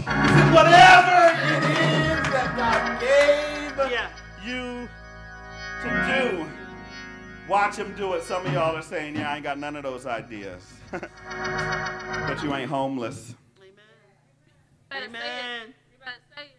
whatever 0.54 1.34
it 1.50 1.64
is 1.66 2.22
that 2.30 2.54
God 2.56 3.02
gave 3.02 3.92
Yeah. 3.92 4.10
you 4.46 4.88
to 5.84 5.90
do. 6.14 6.46
Watch 7.50 7.76
him 7.76 7.94
do 7.98 8.14
it. 8.14 8.24
Some 8.24 8.46
of 8.46 8.54
y'all 8.54 8.76
are 8.76 8.82
saying, 8.84 9.16
yeah, 9.16 9.32
I 9.32 9.36
ain't 9.36 9.44
got 9.44 9.58
none 9.58 9.76
of 9.76 9.84
those 9.84 10.06
ideas. 10.06 10.62
but 12.28 12.44
you 12.44 12.54
ain't 12.54 12.70
homeless. 12.70 13.36
Amen. 13.58 13.74
Better 14.90 15.06
say 15.06 15.08
it. 15.08 15.10
Amen. 15.10 15.74
You 15.90 15.98
say 16.36 16.44
it. 16.44 16.58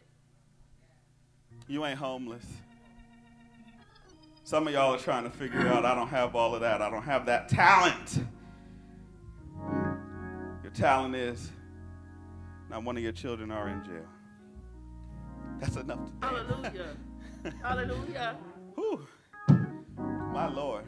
You 1.68 1.84
ain't 1.84 1.98
homeless. 1.98 2.46
Some 4.44 4.66
of 4.66 4.72
y'all 4.74 4.94
are 4.94 4.98
trying 4.98 5.24
to 5.24 5.30
figure 5.30 5.68
out, 5.68 5.84
I 5.84 5.94
don't 5.94 6.08
have 6.08 6.34
all 6.34 6.54
of 6.54 6.60
that. 6.62 6.82
I 6.82 6.90
don't 6.90 7.02
have 7.02 7.26
that 7.26 7.48
talent. 7.48 8.24
Your 10.62 10.72
talent 10.72 11.14
is 11.14 11.50
not 12.70 12.84
one 12.84 12.96
of 12.96 13.02
your 13.02 13.12
children 13.12 13.50
are 13.50 13.68
in 13.68 13.84
jail. 13.84 14.08
That's 15.60 15.76
enough 15.76 15.98
to 16.04 16.26
Hallelujah. 16.26 16.96
Hallelujah. 17.62 18.36
Whew. 18.74 19.06
My 20.32 20.48
Lord. 20.48 20.84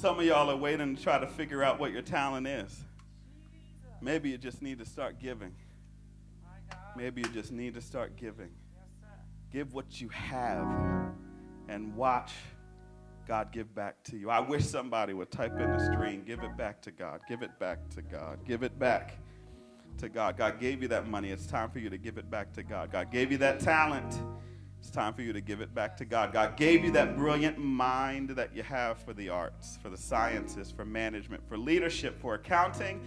Some 0.00 0.18
of 0.18 0.24
y'all 0.24 0.50
are 0.50 0.56
waiting 0.56 0.96
to 0.96 1.02
try 1.02 1.18
to 1.18 1.26
figure 1.26 1.62
out 1.62 1.78
what 1.78 1.92
your 1.92 2.00
talent 2.00 2.46
is. 2.46 2.84
Maybe 4.00 4.30
you 4.30 4.38
just 4.38 4.62
need 4.62 4.78
to 4.78 4.86
start 4.86 5.18
giving. 5.20 5.54
Maybe 6.96 7.20
you 7.20 7.28
just 7.28 7.52
need 7.52 7.74
to 7.74 7.82
start 7.82 8.16
giving. 8.16 8.48
Give 9.52 9.74
what 9.74 10.00
you 10.00 10.08
have 10.08 10.66
and 11.68 11.94
watch 11.94 12.32
God 13.28 13.52
give 13.52 13.74
back 13.74 14.02
to 14.04 14.16
you. 14.16 14.30
I 14.30 14.40
wish 14.40 14.64
somebody 14.64 15.12
would 15.12 15.30
type 15.30 15.60
in 15.60 15.70
the 15.70 15.92
screen, 15.92 16.24
give 16.24 16.42
it 16.44 16.56
back 16.56 16.80
to 16.80 16.90
God, 16.90 17.20
give 17.28 17.42
it 17.42 17.58
back 17.58 17.90
to 17.90 18.00
God, 18.00 18.38
give 18.46 18.62
it 18.62 18.78
back 18.78 19.18
to 19.98 20.08
God. 20.08 20.38
God 20.38 20.58
gave 20.58 20.80
you 20.80 20.88
that 20.88 21.08
money. 21.08 21.28
It's 21.28 21.46
time 21.46 21.68
for 21.68 21.78
you 21.78 21.90
to 21.90 21.98
give 21.98 22.16
it 22.16 22.30
back 22.30 22.54
to 22.54 22.62
God. 22.62 22.90
God 22.90 23.10
gave 23.10 23.30
you 23.30 23.36
that 23.36 23.60
talent. 23.60 24.18
It's 24.80 24.88
time 24.90 25.12
for 25.12 25.20
you 25.20 25.34
to 25.34 25.42
give 25.42 25.60
it 25.60 25.74
back 25.74 25.94
to 25.98 26.06
God. 26.06 26.32
God 26.32 26.56
gave 26.56 26.82
you 26.82 26.90
that 26.92 27.14
brilliant 27.14 27.58
mind 27.58 28.30
that 28.30 28.56
you 28.56 28.62
have 28.62 28.98
for 28.98 29.12
the 29.12 29.28
arts, 29.28 29.78
for 29.82 29.90
the 29.90 29.96
sciences, 29.96 30.70
for 30.70 30.86
management, 30.86 31.46
for 31.46 31.58
leadership, 31.58 32.18
for 32.18 32.34
accounting, 32.34 32.98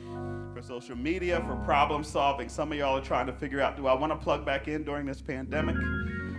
for 0.54 0.62
social 0.62 0.96
media, 0.96 1.44
for 1.48 1.56
problem 1.66 2.04
solving. 2.04 2.48
Some 2.48 2.72
of 2.72 2.78
y'all 2.78 2.98
are 2.98 3.04
trying 3.04 3.26
to 3.26 3.34
figure 3.34 3.60
out 3.60 3.76
do 3.76 3.88
I 3.88 3.94
want 3.96 4.14
to 4.14 4.16
plug 4.16 4.46
back 4.46 4.68
in 4.68 4.84
during 4.84 5.08
this 5.08 5.20
pandemic? 5.20 5.76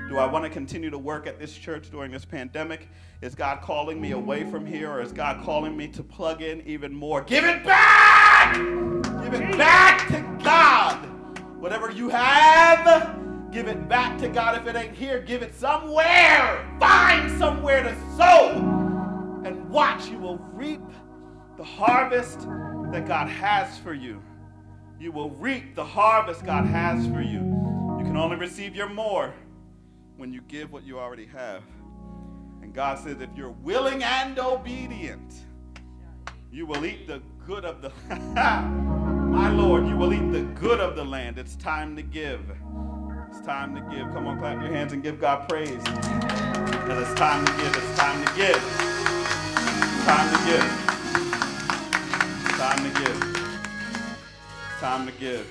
Do 0.09 0.19
I 0.19 0.27
want 0.27 0.45
to 0.45 0.51
continue 0.51 0.91
to 0.91 0.99
work 0.99 1.27
at 1.27 1.41
this 1.41 1.53
church 1.53 1.91
during 1.91 2.13
this 2.13 2.25
pandemic? 2.25 2.89
Is 3.21 3.35
God 3.35 3.61
calling 3.61 4.01
me 4.01 4.13
away 4.13 4.49
from 4.49 4.65
here 4.65 4.89
or 4.89 5.03
is 5.03 5.11
God 5.11 5.45
calling 5.45 5.77
me 5.77 5.89
to 5.89 6.03
plug 6.05 6.43
in 6.43 6.61
even 6.63 6.95
more? 6.95 7.23
Give 7.23 7.45
it 7.45 7.65
back! 7.65 8.55
Give 8.55 9.35
it 9.35 9.59
back 9.59 10.07
to 10.09 10.45
God. 10.45 10.97
Whatever 11.59 11.91
you 11.91 12.09
have, 12.11 13.24
give 13.55 13.69
it 13.69 13.89
back 13.89 14.19
to 14.19 14.29
God. 14.29 14.61
If 14.61 14.67
it 14.67 14.77
ain't 14.77 14.97
here, 14.97 15.21
give 15.21 15.43
it 15.43 15.55
somewhere. 15.55 16.69
Find 16.81 17.31
somewhere 17.39 17.85
to 17.85 17.97
sow 18.17 18.51
and 19.45 19.71
watch. 19.71 20.09
You 20.09 20.19
will 20.19 20.39
reap 20.53 20.83
the 21.57 21.63
harvest 21.63 22.41
that 22.91 23.07
God 23.07 23.29
has 23.29 23.79
for 23.79 23.95
you. 23.95 24.21
You 24.99 25.13
will 25.13 25.31
reap 25.31 25.77
the 25.77 25.85
harvest 25.85 26.45
God 26.45 26.67
has 26.67 27.07
for 27.07 27.21
you. 27.21 27.39
You 27.99 28.05
can 28.05 28.17
only 28.17 28.37
receive 28.37 28.75
your 28.75 28.89
more 28.89 29.33
when 30.17 30.33
you 30.33 30.41
give 30.49 30.73
what 30.73 30.83
you 30.83 30.99
already 30.99 31.27
have. 31.27 31.63
And 32.61 32.75
God 32.75 32.99
says, 32.99 33.21
if 33.21 33.31
you're 33.37 33.51
willing 33.51 34.03
and 34.03 34.37
obedient, 34.37 35.33
you 36.51 36.67
will 36.67 36.85
eat 36.85 37.07
the 37.07 37.23
good 37.47 37.65
of 37.65 37.83
the 37.83 37.93
my 39.35 39.51
Lord, 39.51 39.87
you 39.87 39.97
will 39.97 40.13
eat 40.13 40.33
the 40.33 40.43
good 40.59 40.81
of 40.81 40.97
the 40.97 41.05
land. 41.05 41.39
It's 41.39 41.55
time 41.57 41.95
to 41.97 42.03
give. 42.03 42.41
It's 43.37 43.45
time 43.45 43.75
to 43.75 43.81
give. 43.93 44.13
Come 44.13 44.29
on, 44.29 44.39
clap 44.39 44.63
your 44.63 44.71
hands 44.71 44.93
and 44.93 45.03
give 45.03 45.21
God 45.21 45.49
praise. 45.49 45.69
And 45.69 46.93
it's 46.93 47.15
time 47.15 47.45
to 47.45 47.53
give. 47.55 47.77
It's 47.77 47.99
time 47.99 48.25
to 48.25 48.33
give. 48.37 48.63
It's 49.91 50.05
time 50.07 50.33
to 50.33 50.39
give. 50.47 50.65
It's 52.45 52.57
time 52.57 52.79
to 52.79 52.91
give. 53.01 53.19
It's 54.71 54.81
time 54.81 55.07
to 55.07 55.13
give. 55.19 55.47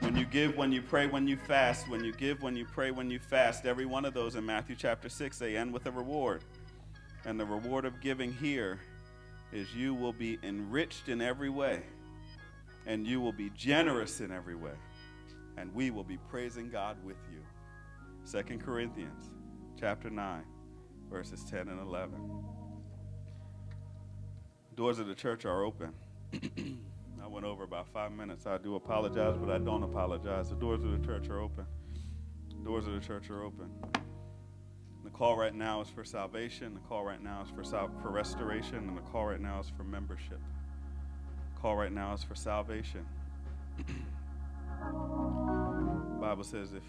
When 0.00 0.14
you 0.14 0.26
give, 0.26 0.54
when 0.58 0.70
you 0.70 0.82
pray, 0.82 1.06
when 1.06 1.26
you 1.26 1.38
fast, 1.38 1.88
when 1.88 2.04
you 2.04 2.12
give, 2.12 2.42
when 2.42 2.54
you 2.54 2.66
pray, 2.66 2.90
when 2.90 3.10
you 3.10 3.18
fast, 3.18 3.64
every 3.64 3.86
one 3.86 4.04
of 4.04 4.12
those 4.12 4.34
in 4.34 4.44
Matthew 4.44 4.76
chapter 4.76 5.08
6, 5.08 5.38
they 5.38 5.56
end 5.56 5.72
with 5.72 5.86
a 5.86 5.90
reward. 5.90 6.44
And 7.24 7.40
the 7.40 7.46
reward 7.46 7.86
of 7.86 8.02
giving 8.02 8.34
here 8.34 8.78
is 9.50 9.74
you 9.74 9.94
will 9.94 10.12
be 10.12 10.38
enriched 10.42 11.08
in 11.08 11.22
every 11.22 11.48
way, 11.48 11.84
and 12.84 13.06
you 13.06 13.18
will 13.18 13.32
be 13.32 13.50
generous 13.56 14.20
in 14.20 14.30
every 14.30 14.56
way, 14.56 14.74
and 15.56 15.74
we 15.74 15.90
will 15.90 16.04
be 16.04 16.18
praising 16.28 16.70
God 16.70 16.96
with 17.04 17.16
you. 17.32 17.40
2 18.30 18.58
Corinthians 18.58 19.30
chapter 19.78 20.10
9, 20.10 20.42
verses 21.10 21.44
10 21.44 21.68
and 21.68 21.80
11. 21.80 22.14
Doors 24.76 24.98
of 24.98 25.06
the 25.06 25.14
church 25.14 25.44
are 25.44 25.64
open. 25.64 25.92
I 27.22 27.26
went 27.26 27.44
over 27.44 27.64
about 27.64 27.88
five 27.88 28.12
minutes. 28.12 28.46
I 28.46 28.58
do 28.58 28.76
apologize, 28.76 29.36
but 29.38 29.50
I 29.50 29.58
don't 29.58 29.82
apologize. 29.82 30.50
The 30.50 30.56
doors 30.56 30.82
of 30.84 30.92
the 30.92 31.06
church 31.06 31.28
are 31.28 31.40
open. 31.40 31.66
The 32.48 32.64
doors 32.64 32.86
of 32.86 32.94
the 32.94 33.00
church 33.00 33.30
are 33.30 33.42
open. 33.42 33.70
The 35.04 35.10
call 35.10 35.36
right 35.36 35.54
now 35.54 35.80
is 35.80 35.88
for 35.88 36.04
salvation. 36.04 36.74
The 36.74 36.80
call 36.80 37.04
right 37.04 37.22
now 37.22 37.42
is 37.42 37.50
for 37.50 37.64
sal- 37.64 37.90
for 38.02 38.10
restoration, 38.10 38.76
and 38.88 38.96
the 38.96 39.02
call 39.02 39.26
right 39.26 39.40
now 39.40 39.60
is 39.60 39.70
for 39.76 39.84
membership. 39.84 40.40
The 41.54 41.60
call 41.60 41.76
right 41.76 41.92
now 41.92 42.12
is 42.12 42.22
for 42.22 42.34
salvation. 42.34 43.06
Bible 46.20 46.44
says 46.44 46.74
if 46.74 46.82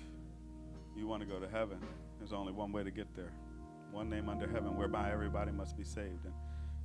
you 0.95 1.07
want 1.07 1.21
to 1.21 1.27
go 1.27 1.39
to 1.39 1.47
heaven, 1.47 1.79
there's 2.19 2.33
only 2.33 2.51
one 2.51 2.73
way 2.73 2.83
to 2.83 2.91
get 2.91 3.15
there. 3.15 3.31
One 3.91 4.09
name 4.09 4.27
under 4.27 4.45
heaven 4.45 4.75
whereby 4.75 5.09
everybody 5.09 5.51
must 5.51 5.77
be 5.77 5.85
saved. 5.85 6.25
And 6.25 6.33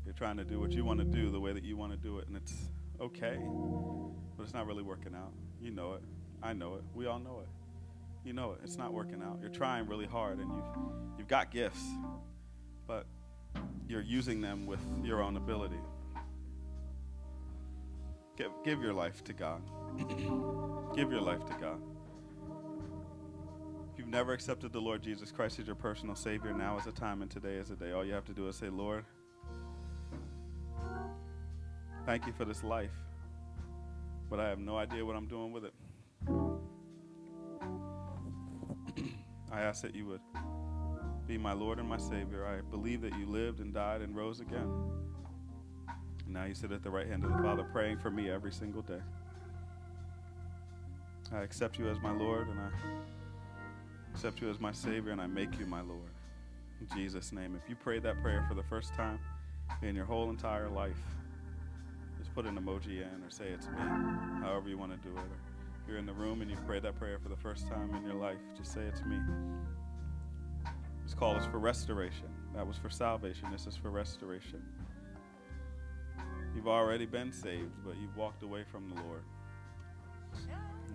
you're 0.04 0.14
trying 0.14 0.36
to 0.36 0.44
do 0.44 0.60
what 0.60 0.70
you 0.70 0.84
want 0.84 1.00
to 1.00 1.04
do 1.04 1.30
the 1.30 1.40
way 1.40 1.52
that 1.52 1.64
you 1.64 1.76
want 1.76 1.90
to 1.90 1.98
do 1.98 2.18
it, 2.18 2.28
and 2.28 2.36
it's 2.36 2.54
okay, 3.00 3.36
but 4.36 4.44
it's 4.44 4.54
not 4.54 4.66
really 4.66 4.84
working 4.84 5.14
out. 5.14 5.32
You 5.60 5.72
know 5.72 5.94
it. 5.94 6.02
I 6.40 6.52
know 6.52 6.76
it. 6.76 6.82
We 6.94 7.06
all 7.06 7.18
know 7.18 7.40
it. 7.40 7.48
You 8.24 8.32
know 8.32 8.52
it. 8.52 8.60
It's 8.62 8.76
not 8.76 8.92
working 8.92 9.22
out. 9.22 9.38
You're 9.40 9.50
trying 9.50 9.88
really 9.88 10.06
hard, 10.06 10.38
and 10.38 10.48
you've 10.48 11.18
you've 11.18 11.28
got 11.28 11.50
gifts, 11.50 11.82
but 12.86 13.06
you're 13.88 14.02
using 14.02 14.40
them 14.40 14.66
with 14.66 14.80
your 15.02 15.22
own 15.22 15.36
ability. 15.36 15.80
Give, 18.36 18.50
give 18.64 18.82
your 18.82 18.92
life 18.92 19.24
to 19.24 19.32
God. 19.32 19.62
give 20.94 21.10
your 21.10 21.22
life 21.22 21.44
to 21.46 21.54
God. 21.60 21.80
You've 24.06 24.12
never 24.12 24.32
accepted 24.34 24.72
the 24.72 24.80
Lord 24.80 25.02
Jesus 25.02 25.32
Christ 25.32 25.58
as 25.58 25.66
your 25.66 25.74
personal 25.74 26.14
Savior, 26.14 26.52
now 26.54 26.78
is 26.78 26.84
the 26.84 26.92
time 26.92 27.22
and 27.22 27.30
today 27.30 27.54
is 27.54 27.70
the 27.70 27.74
day. 27.74 27.90
All 27.90 28.04
you 28.04 28.12
have 28.12 28.24
to 28.26 28.32
do 28.32 28.46
is 28.46 28.54
say, 28.54 28.68
Lord, 28.68 29.04
thank 32.04 32.24
you 32.24 32.32
for 32.32 32.44
this 32.44 32.62
life, 32.62 32.92
but 34.30 34.38
I 34.38 34.48
have 34.48 34.60
no 34.60 34.76
idea 34.76 35.04
what 35.04 35.16
I'm 35.16 35.26
doing 35.26 35.50
with 35.50 35.64
it. 35.64 35.74
I 39.50 39.62
ask 39.62 39.82
that 39.82 39.92
you 39.92 40.06
would 40.06 40.20
be 41.26 41.36
my 41.36 41.52
Lord 41.52 41.80
and 41.80 41.88
my 41.88 41.98
Savior. 41.98 42.46
I 42.46 42.60
believe 42.60 43.00
that 43.00 43.18
you 43.18 43.26
lived 43.26 43.58
and 43.58 43.74
died 43.74 44.02
and 44.02 44.14
rose 44.14 44.38
again. 44.38 44.70
And 46.24 46.32
now 46.32 46.44
you 46.44 46.54
sit 46.54 46.70
at 46.70 46.84
the 46.84 46.90
right 46.90 47.08
hand 47.08 47.24
of 47.24 47.32
the 47.32 47.38
Father 47.38 47.64
praying 47.72 47.98
for 47.98 48.12
me 48.12 48.30
every 48.30 48.52
single 48.52 48.82
day. 48.82 49.00
I 51.32 51.40
accept 51.40 51.76
you 51.76 51.88
as 51.88 51.98
my 52.00 52.12
Lord 52.12 52.46
and 52.46 52.60
I 52.60 52.70
accept 54.16 54.40
you 54.40 54.48
as 54.48 54.58
my 54.58 54.72
Savior 54.72 55.12
and 55.12 55.20
I 55.20 55.26
make 55.26 55.58
you 55.58 55.66
my 55.66 55.82
Lord. 55.82 56.00
In 56.80 56.96
Jesus' 56.96 57.32
name. 57.32 57.54
If 57.54 57.68
you 57.68 57.76
prayed 57.76 58.02
that 58.04 58.22
prayer 58.22 58.46
for 58.48 58.54
the 58.54 58.62
first 58.62 58.94
time 58.94 59.20
in 59.82 59.94
your 59.94 60.06
whole 60.06 60.30
entire 60.30 60.70
life, 60.70 60.96
just 62.18 62.34
put 62.34 62.46
an 62.46 62.56
emoji 62.56 63.02
in 63.02 63.22
or 63.22 63.28
say 63.28 63.44
it's 63.48 63.66
me, 63.66 63.76
however 64.40 64.70
you 64.70 64.78
want 64.78 64.92
to 64.92 65.06
do 65.06 65.14
it. 65.14 65.20
Or 65.20 65.36
if 65.82 65.86
you're 65.86 65.98
in 65.98 66.06
the 66.06 66.14
room 66.14 66.40
and 66.40 66.50
you 66.50 66.56
prayed 66.66 66.82
that 66.84 66.98
prayer 66.98 67.18
for 67.22 67.28
the 67.28 67.36
first 67.36 67.68
time 67.68 67.94
in 67.94 68.04
your 68.04 68.14
life, 68.14 68.38
just 68.56 68.72
say 68.72 68.80
it's 68.80 69.04
me. 69.04 69.18
This 71.04 71.12
call 71.12 71.36
is 71.36 71.44
for 71.44 71.58
restoration. 71.58 72.30
That 72.54 72.66
was 72.66 72.78
for 72.78 72.88
salvation. 72.88 73.48
This 73.52 73.66
is 73.66 73.76
for 73.76 73.90
restoration. 73.90 74.62
You've 76.54 76.68
already 76.68 77.04
been 77.04 77.32
saved, 77.32 77.84
but 77.84 77.96
you've 78.00 78.16
walked 78.16 78.42
away 78.42 78.64
from 78.72 78.88
the 78.88 78.94
Lord. 79.02 79.24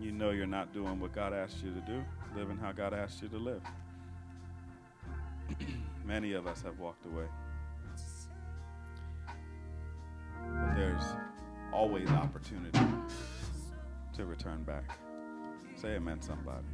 You 0.02 0.12
know 0.12 0.32
you're 0.32 0.48
not 0.48 0.74
doing 0.74 1.00
what 1.00 1.14
God 1.14 1.36
asked 1.36 1.64
you 1.64 1.72
to 1.72 1.82
do, 1.82 2.04
living 2.36 2.58
how 2.58 2.72
God 2.72 2.94
asked 2.94 3.22
you 3.22 3.28
to 3.30 3.38
live. 3.38 3.62
Many 6.06 6.34
of 6.34 6.48
us 6.48 6.62
have 6.62 6.80
walked 6.80 7.06
away. 7.06 7.26
But 10.38 10.76
there's 10.76 11.04
always 11.72 12.10
opportunity 12.10 12.80
to 14.16 14.26
return 14.26 14.64
back. 14.64 14.98
Say 15.76 15.96
amen, 15.96 16.22
somebody. 16.22 16.66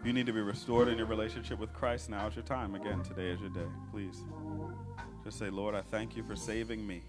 If 0.00 0.06
you 0.06 0.12
need 0.12 0.26
to 0.26 0.32
be 0.32 0.40
restored 0.40 0.88
in 0.88 0.98
your 0.98 1.06
relationship 1.06 1.58
with 1.58 1.72
Christ, 1.72 2.10
now 2.10 2.26
is 2.26 2.36
your 2.36 2.44
time. 2.44 2.74
Again, 2.74 3.02
today 3.02 3.30
is 3.30 3.40
your 3.40 3.50
day. 3.50 3.66
Please. 3.90 4.22
Just 5.24 5.38
say, 5.38 5.50
Lord, 5.50 5.74
I 5.74 5.80
thank 5.80 6.16
you 6.16 6.22
for 6.22 6.36
saving 6.36 6.86
me 6.86 7.02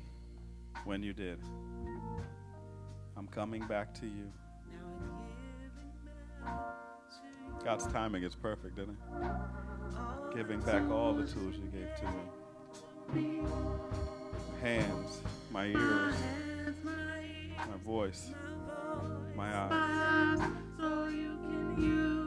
when 0.85 1.03
you 1.03 1.13
did. 1.13 1.39
I'm 3.15 3.27
coming 3.27 3.65
back 3.67 3.93
to 3.95 4.05
you. 4.05 4.31
God's 7.63 7.87
timing 7.87 8.23
is 8.23 8.35
perfect, 8.35 8.77
isn't 8.79 8.97
it? 9.21 10.35
Giving 10.35 10.59
back 10.61 10.89
all 10.89 11.13
the 11.13 11.27
tools 11.27 11.55
you 11.55 11.67
gave 11.71 11.95
to 11.97 12.05
me 13.15 13.41
hands, 14.61 15.21
my 15.51 15.65
ears, 15.67 16.15
my 17.57 17.77
voice, 17.85 18.31
my 19.35 19.55
eyes. 19.55 20.39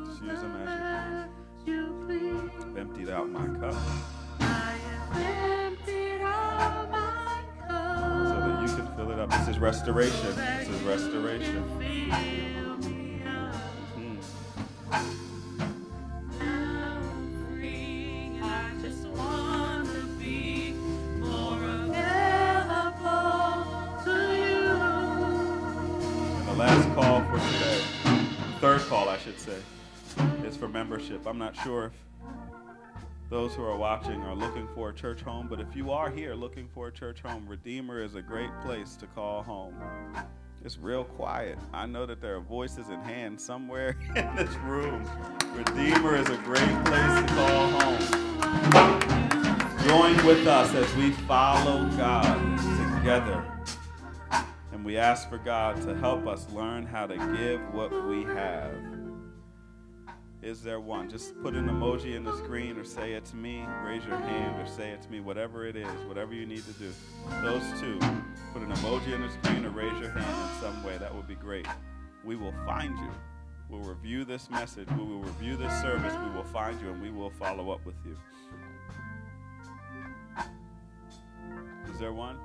Just 0.06 0.22
use 0.22 0.40
them 0.40 0.56
as 0.66 1.28
you 1.66 2.02
please. 2.06 2.50
I've 2.62 2.76
emptied 2.76 3.10
out 3.10 3.28
my 3.28 3.46
cup 3.58 3.74
so 8.24 8.36
that 8.40 8.62
you 8.62 8.68
can 8.76 8.86
fill 8.96 9.10
it 9.10 9.18
up. 9.18 9.30
This 9.30 9.48
is 9.48 9.58
restoration. 9.58 10.36
This 10.36 10.68
is 10.68 10.82
restoration. 10.82 12.69
Membership. 31.00 31.26
I'm 31.26 31.38
not 31.38 31.56
sure 31.56 31.86
if 31.86 31.92
those 33.30 33.54
who 33.54 33.62
are 33.62 33.76
watching 33.76 34.20
are 34.22 34.34
looking 34.34 34.68
for 34.74 34.90
a 34.90 34.94
church 34.94 35.22
home, 35.22 35.46
but 35.48 35.60
if 35.60 35.74
you 35.74 35.90
are 35.92 36.10
here 36.10 36.34
looking 36.34 36.68
for 36.68 36.88
a 36.88 36.92
church 36.92 37.20
home, 37.20 37.46
Redeemer 37.48 38.02
is 38.02 38.16
a 38.16 38.22
great 38.22 38.50
place 38.62 38.96
to 38.96 39.06
call 39.06 39.42
home. 39.42 39.74
It's 40.62 40.76
real 40.76 41.04
quiet. 41.04 41.58
I 41.72 41.86
know 41.86 42.04
that 42.04 42.20
there 42.20 42.36
are 42.36 42.40
voices 42.40 42.88
and 42.88 43.02
hands 43.02 43.42
somewhere 43.42 43.96
in 44.16 44.34
this 44.36 44.54
room. 44.56 45.08
Redeemer 45.54 46.16
is 46.16 46.28
a 46.28 46.36
great 46.38 46.84
place 46.84 47.20
to 47.20 47.26
call 47.34 47.66
home. 47.80 49.00
Join 49.86 50.26
with 50.26 50.46
us 50.46 50.74
as 50.74 50.94
we 50.96 51.12
follow 51.12 51.88
God 51.96 52.58
together. 52.98 53.44
And 54.72 54.84
we 54.84 54.98
ask 54.98 55.30
for 55.30 55.38
God 55.38 55.80
to 55.82 55.96
help 55.96 56.26
us 56.26 56.46
learn 56.52 56.84
how 56.84 57.06
to 57.06 57.16
give 57.36 57.60
what 57.72 57.90
we 58.06 58.24
have. 58.24 58.99
Is 60.42 60.62
there 60.62 60.80
one? 60.80 61.10
Just 61.10 61.38
put 61.42 61.54
an 61.54 61.68
emoji 61.68 62.16
in 62.16 62.24
the 62.24 62.34
screen 62.38 62.78
or 62.78 62.84
say 62.84 63.12
it 63.12 63.26
to 63.26 63.36
me. 63.36 63.66
Raise 63.84 64.04
your 64.06 64.16
hand 64.16 64.58
or 64.58 64.66
say 64.66 64.90
it 64.90 65.02
to 65.02 65.10
me. 65.10 65.20
Whatever 65.20 65.66
it 65.66 65.76
is, 65.76 65.86
whatever 66.08 66.32
you 66.32 66.46
need 66.46 66.64
to 66.64 66.72
do. 66.72 66.90
Those 67.42 67.62
two. 67.78 67.98
Put 68.54 68.62
an 68.62 68.72
emoji 68.72 69.12
in 69.12 69.20
the 69.20 69.28
screen 69.28 69.66
or 69.66 69.70
raise 69.70 69.92
your 70.00 70.10
hand 70.10 70.50
in 70.50 70.60
some 70.62 70.82
way. 70.82 70.96
That 70.96 71.14
would 71.14 71.28
be 71.28 71.34
great. 71.34 71.66
We 72.24 72.36
will 72.36 72.54
find 72.64 72.98
you. 72.98 73.10
We'll 73.68 73.82
review 73.82 74.24
this 74.24 74.48
message. 74.50 74.88
We 74.96 75.04
will 75.04 75.20
review 75.20 75.56
this 75.56 75.78
service. 75.82 76.14
We 76.24 76.34
will 76.34 76.44
find 76.44 76.80
you 76.80 76.88
and 76.88 77.02
we 77.02 77.10
will 77.10 77.30
follow 77.30 77.70
up 77.70 77.84
with 77.84 77.96
you. 78.06 78.16
Is 81.92 81.98
there 81.98 82.14
one? 82.14 82.38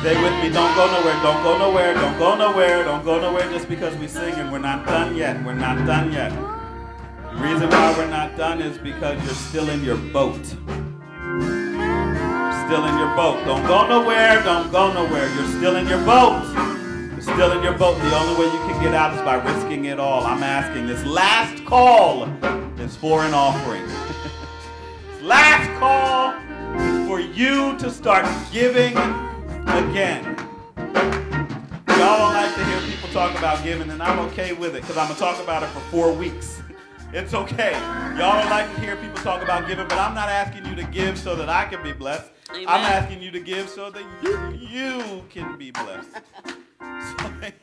Stay 0.00 0.16
with 0.22 0.32
me. 0.42 0.48
Don't 0.48 0.74
go 0.74 0.86
nowhere. 0.86 1.22
Don't 1.22 1.42
go 1.42 1.58
nowhere. 1.58 1.92
Don't 1.92 2.18
go 2.18 2.34
nowhere. 2.34 2.84
Don't 2.84 3.04
go 3.04 3.20
nowhere 3.20 3.42
just 3.52 3.68
because 3.68 3.94
we 3.98 4.08
sing 4.08 4.32
and 4.32 4.50
we're 4.50 4.58
not 4.58 4.86
done 4.86 5.14
yet. 5.14 5.44
We're 5.44 5.52
not 5.52 5.86
done 5.86 6.10
yet. 6.10 6.30
The 6.30 7.36
reason 7.36 7.68
why 7.68 7.94
we're 7.98 8.08
not 8.08 8.34
done 8.34 8.62
is 8.62 8.78
because 8.78 9.22
you're 9.22 9.34
still 9.34 9.68
in 9.68 9.84
your 9.84 9.98
boat. 9.98 10.42
Still 10.46 10.62
in 12.86 12.96
your 12.96 13.14
boat. 13.14 13.44
Don't 13.44 13.66
go 13.66 13.86
nowhere. 13.86 14.42
Don't 14.42 14.72
go 14.72 14.90
nowhere. 14.90 15.28
You're 15.34 15.48
still 15.48 15.76
in 15.76 15.86
your 15.86 16.02
boat. 16.06 16.50
You're 17.12 17.20
still 17.20 17.52
in 17.52 17.62
your 17.62 17.76
boat. 17.76 17.98
The 18.00 18.16
only 18.16 18.40
way 18.40 18.46
you 18.46 18.60
can 18.60 18.82
get 18.82 18.94
out 18.94 19.12
is 19.14 19.20
by 19.20 19.34
risking 19.34 19.84
it 19.84 20.00
all. 20.00 20.24
I'm 20.24 20.42
asking. 20.42 20.86
This 20.86 21.04
last 21.04 21.62
call 21.66 22.24
is 22.78 22.96
for 22.96 23.22
an 23.22 23.34
offering. 23.34 23.86
last 25.22 25.68
call 25.78 26.32
for 27.06 27.20
you 27.20 27.76
to 27.76 27.90
start 27.90 28.24
giving 28.50 28.96
again. 29.78 30.24
Y'all 31.88 32.18
don't 32.18 32.34
like 32.34 32.54
to 32.54 32.64
hear 32.64 32.80
people 32.90 33.08
talk 33.10 33.36
about 33.38 33.62
giving, 33.62 33.90
and 33.90 34.02
I'm 34.02 34.18
okay 34.30 34.52
with 34.52 34.74
it 34.74 34.82
because 34.82 34.96
I'm 34.96 35.06
going 35.06 35.14
to 35.16 35.20
talk 35.20 35.42
about 35.42 35.62
it 35.62 35.68
for 35.68 35.80
four 35.90 36.12
weeks. 36.12 36.62
It's 37.12 37.34
okay. 37.34 37.72
Y'all 38.16 38.40
don't 38.40 38.50
like 38.50 38.72
to 38.72 38.80
hear 38.80 38.94
people 38.94 39.16
talk 39.16 39.42
about 39.42 39.66
giving, 39.66 39.88
but 39.88 39.98
I'm 39.98 40.14
not 40.14 40.28
asking 40.28 40.64
you 40.66 40.76
to 40.76 40.84
give 40.84 41.18
so 41.18 41.34
that 41.34 41.48
I 41.48 41.64
can 41.64 41.82
be 41.82 41.90
blessed. 41.92 42.30
Amen. 42.52 42.66
I'm 42.68 42.84
asking 42.84 43.20
you 43.20 43.32
to 43.32 43.40
give 43.40 43.68
so 43.68 43.90
that 43.90 44.04
you, 44.22 44.52
you 44.56 45.24
can 45.28 45.58
be 45.58 45.72
blessed. 45.72 46.08
So 47.18 47.28
that 47.40 47.54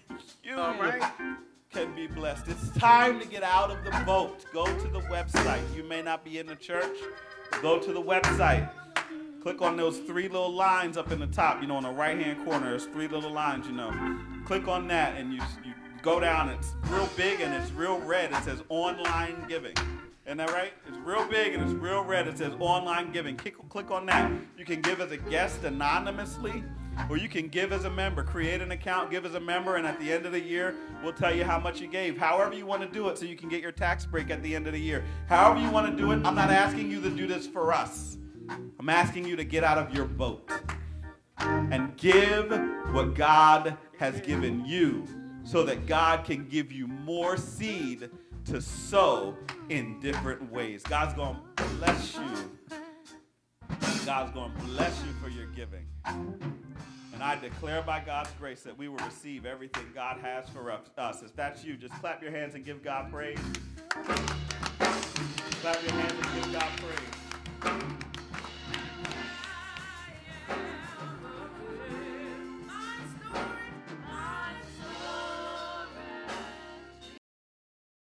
you 0.43 0.58
All 0.58 0.78
right. 0.78 1.01
can 1.72 1.95
be 1.95 2.08
blessed. 2.08 2.49
It's 2.49 2.70
time 2.72 3.22
to 3.22 3.26
get 3.28 3.43
out 3.43 3.72
of 3.72 3.84
the 3.86 3.91
boat. 4.05 4.45
Go 4.51 4.66
to 4.66 4.88
the 4.89 4.99
website. 5.01 5.62
You 5.74 5.84
may 5.84 6.01
not 6.01 6.26
be 6.26 6.39
in 6.39 6.47
the 6.47 6.55
church. 6.55 6.97
Go 7.62 7.80
to 7.80 7.93
the 7.93 8.01
website. 8.01 8.70
Click 9.48 9.62
on 9.62 9.78
those 9.78 10.00
three 10.00 10.28
little 10.28 10.52
lines 10.52 10.98
up 10.98 11.10
in 11.10 11.22
the 11.22 11.28
top. 11.28 11.62
You 11.62 11.70
know, 11.70 11.78
on 11.78 11.84
the 11.84 11.89
right 11.89 12.20
hand 12.20 12.43
corner, 12.43 12.72
there's 12.72 12.84
three 12.84 13.08
little 13.08 13.32
lines, 13.32 13.66
you 13.66 13.72
know. 13.72 13.93
Click 14.43 14.68
on 14.68 14.89
that 14.89 15.16
and 15.16 15.34
you, 15.34 15.39
you 15.64 15.72
go 16.02 16.20
down. 16.20 16.50
It's 16.50 16.76
real 16.89 17.08
big 17.16 17.39
and 17.39 17.54
it's 17.54 17.72
real 17.72 17.98
red. 18.00 18.34
It 18.34 18.43
says 18.43 18.62
online 18.68 19.45
giving. 19.48 19.72
Isn't 20.26 20.39
that 20.39 20.52
right? 20.52 20.74
It's 20.86 20.98
real 20.98 21.26
big 21.30 21.54
and 21.54 21.64
it's 21.64 21.72
real 21.72 22.04
red. 22.04 22.28
It 22.28 22.38
says 22.38 22.52
online 22.60 23.14
giving. 23.14 23.38
Click, 23.38 23.56
click 23.70 23.89
on 23.89 24.06
that. 24.08 24.30
You 24.58 24.66
can 24.66 24.82
give 24.82 25.00
as 25.00 25.12
a 25.12 25.18
guest 25.18 25.64
anonymously, 25.64 26.62
or 27.10 27.16
you 27.16 27.30
can 27.30 27.48
give 27.48 27.72
as 27.72 27.86
a 27.86 27.89
member. 27.89 28.24
Create 28.26 28.60
an 28.60 28.74
account, 28.74 29.12
give 29.12 29.26
as 29.26 29.36
a 29.36 29.39
member, 29.39 29.78
and 29.78 29.88
at 29.88 29.98
the 30.02 30.12
end 30.12 30.26
of 30.26 30.34
the 30.34 30.41
year, 30.41 30.76
we'll 31.02 31.14
tell 31.14 31.34
you 31.34 31.45
how 31.45 31.58
much 31.58 31.80
you 31.80 31.88
gave. 31.88 32.18
However, 32.18 32.54
you 32.54 32.66
want 32.66 32.82
to 32.82 32.89
do 32.89 33.08
it 33.08 33.18
so 33.18 33.24
you 33.24 33.38
can 33.38 33.48
get 33.48 33.62
your 33.62 33.72
tax 33.72 34.06
break 34.06 34.30
at 34.30 34.43
the 34.43 34.54
end 34.54 34.68
of 34.68 34.74
the 34.74 34.82
year. 34.82 35.06
However, 35.30 35.62
you 35.62 35.72
want 35.72 35.89
to 35.89 35.95
do 35.95 36.12
it, 36.12 36.16
I'm 36.26 36.36
not 36.36 36.52
asking 36.52 36.91
you 36.91 37.00
to 37.00 37.10
do 37.10 37.28
this 37.28 37.48
for 37.48 37.72
us. 37.72 38.18
I'm 38.80 38.89
asking 38.89 39.26
you 39.26 39.36
to 39.36 39.43
get 39.43 39.64
out 39.64 39.78
of 39.78 39.93
your 39.93 40.06
boat 40.06 40.50
and 41.39 41.95
give 41.98 42.50
what 42.91 43.16
God 43.16 43.78
has 44.00 44.20
given 44.22 44.66
you 44.66 45.06
so 45.43 45.64
that 45.64 45.86
God 45.86 46.26
can 46.26 46.48
give 46.48 46.72
you 46.72 46.88
more 46.88 47.38
seed 47.38 48.10
to 48.45 48.62
sow 48.62 49.36
in 49.70 50.00
different 50.00 50.52
ways. 50.52 50.84
God's 50.84 51.14
going 51.14 51.38
to 51.58 51.64
bless 51.76 52.16
you. 52.16 52.52
God's 54.06 54.32
going 54.32 54.54
to 54.54 54.64
bless 54.64 55.02
you 55.04 55.12
for 55.22 55.30
your 55.30 55.48
giving. 55.48 55.86
And 56.06 57.24
I 57.24 57.36
declare 57.36 57.82
by 57.82 58.00
God's 58.00 58.30
grace 58.39 58.62
that 58.62 58.78
we 58.78 58.88
will 58.88 59.00
receive 59.00 59.45
everything 59.45 59.86
God 59.93 60.20
has 60.20 60.48
for 60.50 60.72
us. 60.72 60.89
us. 60.98 61.24
If 61.24 61.36
that's 61.36 61.64
you, 61.64 61.76
just 61.76 61.93
clap 61.95 62.22
your 62.22 62.32
hands 62.32 62.56
and 62.56 62.64
give 62.64 62.84
God 62.84 63.12
praise. 63.12 63.39
Clap 63.89 65.82
your 65.82 65.91
hands 65.93 66.14
and 66.14 66.43
give 66.43 66.54
God 66.54 66.70
praise. 66.78 68.07
Yeah. 70.50 70.56